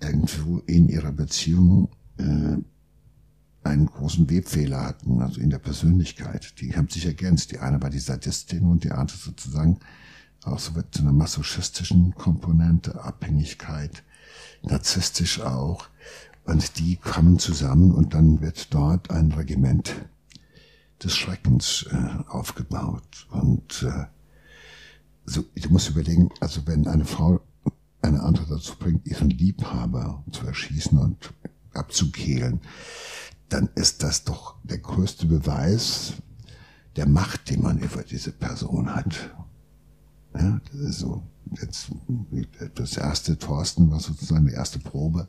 [0.00, 1.88] irgendwo in ihrer Beziehung
[2.18, 2.56] äh,
[3.62, 6.54] einen großen Webfehler hatten, also in der Persönlichkeit.
[6.60, 7.52] Die haben sich ergänzt.
[7.52, 9.78] Die eine war die Sadistin und die andere sozusagen
[10.44, 14.02] auch so zu einer masochistischen Komponente, Abhängigkeit,
[14.62, 15.86] narzisstisch auch.
[16.44, 19.94] Und die kommen zusammen und dann wird dort ein Regiment
[21.02, 23.26] des Schreckens äh, aufgebaut.
[23.30, 24.06] Und äh,
[25.26, 27.40] so, du musst überlegen, also wenn eine Frau
[28.02, 31.32] eine andere dazu bringt, ihren Liebhaber zu erschießen und
[31.74, 32.60] abzukehlen,
[33.48, 36.14] dann ist das doch der größte Beweis
[36.96, 39.30] der Macht, die man über diese Person hat.
[40.38, 41.22] Ja, das ist so.
[41.60, 41.90] Jetzt,
[42.76, 45.26] das erste Thorsten war sozusagen die erste Probe.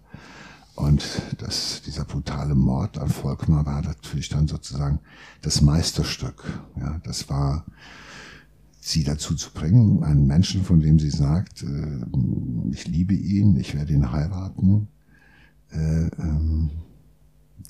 [0.75, 1.03] Und
[1.37, 4.99] das, dieser brutale Mord an Volkmar war natürlich dann sozusagen
[5.41, 6.43] das Meisterstück.
[6.79, 7.65] Ja, das war,
[8.79, 12.05] sie dazu zu bringen, einen Menschen, von dem sie sagt, äh,
[12.71, 14.87] ich liebe ihn, ich werde ihn heiraten,
[15.71, 16.71] äh, ähm,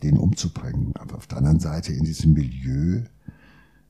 [0.03, 0.93] den umzubringen.
[0.95, 3.03] Aber auf der anderen Seite in diesem Milieu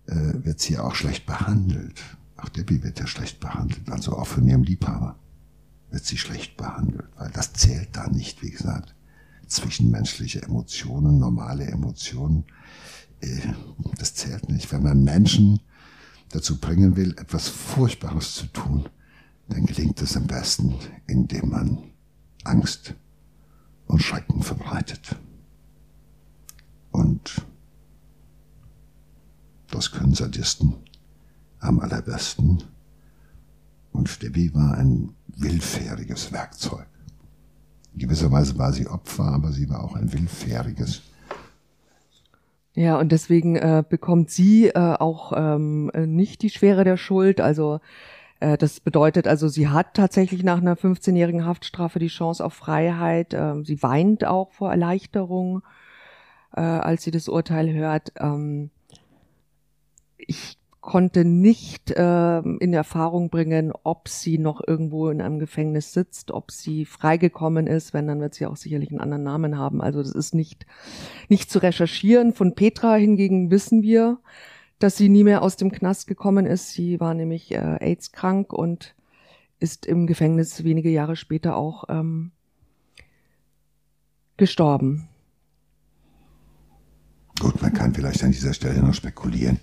[0.08, 2.02] äh, wird sie auch schlecht behandelt.
[2.42, 5.16] Auch Debbie wird ja schlecht behandelt, also auch von ihrem Liebhaber
[5.92, 8.96] wird sie schlecht behandelt, weil das zählt da nicht, wie gesagt.
[9.48, 12.46] Zwischenmenschliche Emotionen, normale Emotionen,
[13.20, 13.42] äh,
[13.98, 14.72] das zählt nicht.
[14.72, 15.60] Wenn man Menschen
[16.30, 18.88] dazu bringen will, etwas Furchtbares zu tun,
[19.50, 20.76] dann gelingt es am besten,
[21.08, 21.78] indem man
[22.46, 22.96] Angst
[23.88, 25.18] und Schrecken verbreitet.
[26.92, 27.46] Und
[29.70, 30.76] das können Sadisten
[31.62, 32.64] am allerbesten.
[33.94, 36.88] Und Debbie war ein willfähriges Werkzeug.
[37.94, 41.02] In gewisser Weise war sie Opfer, aber sie war auch ein willfähriges.
[42.74, 47.42] Ja, und deswegen äh, bekommt sie äh, auch ähm, nicht die Schwere der Schuld.
[47.42, 47.82] Also
[48.40, 53.34] äh, das bedeutet also, sie hat tatsächlich nach einer 15-jährigen Haftstrafe die Chance auf Freiheit.
[53.34, 55.64] Äh, sie weint auch vor Erleichterung,
[56.56, 58.14] äh, als sie das Urteil hört.
[58.18, 58.72] Ähm,
[60.18, 66.32] ich konnte nicht äh, in Erfahrung bringen, ob sie noch irgendwo in einem Gefängnis sitzt,
[66.32, 67.94] ob sie freigekommen ist.
[67.94, 69.82] Wenn, dann wird sie auch sicherlich einen anderen Namen haben.
[69.82, 70.66] Also das ist nicht,
[71.30, 72.34] nicht zu recherchieren.
[72.34, 74.18] Von Petra hingegen wissen wir,
[74.80, 76.74] dass sie nie mehr aus dem Knast gekommen ist.
[76.74, 78.96] Sie war nämlich äh, AIDS-krank und
[79.60, 82.32] ist im Gefängnis wenige Jahre später auch ähm,
[84.38, 85.08] gestorben.
[87.40, 89.60] Gut, man kann vielleicht an dieser Stelle noch spekulieren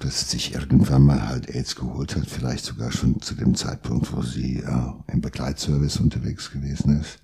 [0.00, 4.22] dass sich irgendwann mal halt AIDS geholt hat, vielleicht sogar schon zu dem Zeitpunkt, wo
[4.22, 7.18] sie äh, im Begleitservice unterwegs gewesen ist.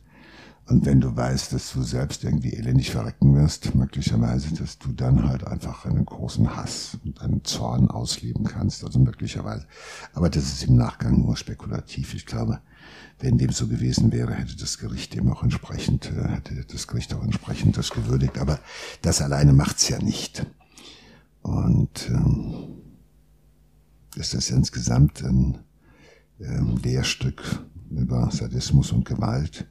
[0.66, 5.28] Und wenn du weißt, dass du selbst irgendwie elendig verrecken wirst, möglicherweise, dass du dann
[5.28, 9.66] halt einfach einen großen Hass und einen Zorn ausleben kannst, also möglicherweise.
[10.14, 12.14] Aber das ist im Nachgang nur spekulativ.
[12.14, 12.60] Ich glaube,
[13.18, 17.12] wenn dem so gewesen wäre, hätte das Gericht dem auch entsprechend, äh, hätte das Gericht
[17.12, 18.38] auch entsprechend das gewürdigt.
[18.38, 18.58] Aber
[19.02, 20.46] das alleine macht's ja nicht.
[21.42, 22.82] Und ähm,
[24.16, 25.58] ist das insgesamt ein
[26.40, 27.42] ähm, Lehrstück
[27.90, 29.66] über Sadismus und Gewalt.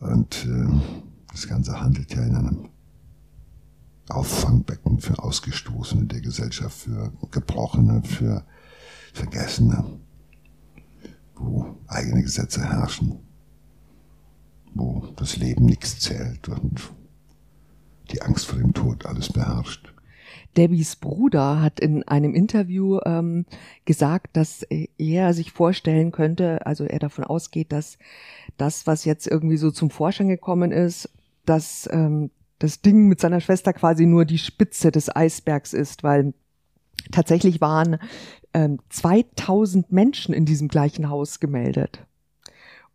[0.00, 0.82] Und ähm,
[1.30, 2.68] das Ganze handelt ja in einem
[4.08, 8.44] Auffangbecken für Ausgestoßene der Gesellschaft, für Gebrochene, für
[9.12, 9.84] Vergessene,
[11.34, 13.18] wo eigene Gesetze herrschen,
[14.74, 16.92] wo das Leben nichts zählt und
[18.10, 19.92] die Angst vor dem Tod alles beherrscht.
[20.56, 23.46] Debbies Bruder hat in einem Interview ähm,
[23.84, 24.62] gesagt, dass
[24.98, 27.98] er sich vorstellen könnte, also er davon ausgeht, dass
[28.56, 31.10] das, was jetzt irgendwie so zum Vorschein gekommen ist,
[31.44, 36.34] dass ähm, das Ding mit seiner Schwester quasi nur die Spitze des Eisbergs ist, weil
[37.10, 37.98] tatsächlich waren
[38.54, 42.04] ähm, 2000 Menschen in diesem gleichen Haus gemeldet.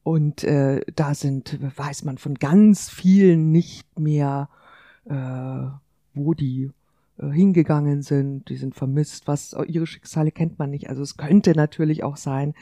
[0.03, 4.49] Und äh, da sind, weiß man von ganz vielen nicht mehr,
[5.05, 5.67] äh,
[6.13, 6.82] wo die äh,
[7.17, 10.89] hingegangen sind, die sind vermisst, was ihre Schicksale kennt man nicht.
[10.89, 12.53] Also es könnte natürlich auch sein,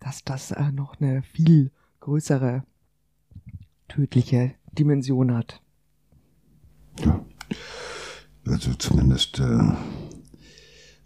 [0.00, 1.70] dass das äh, noch eine viel
[2.00, 2.64] größere
[3.88, 5.60] tödliche Dimension hat.
[7.04, 7.24] Ja.
[8.46, 9.72] Also zumindest äh,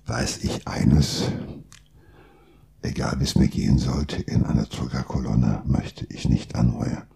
[0.07, 1.31] weiß ich eines,
[2.83, 7.07] egal wie es mir gehen sollte, in einer Druckerkolonne möchte ich nicht anheuern.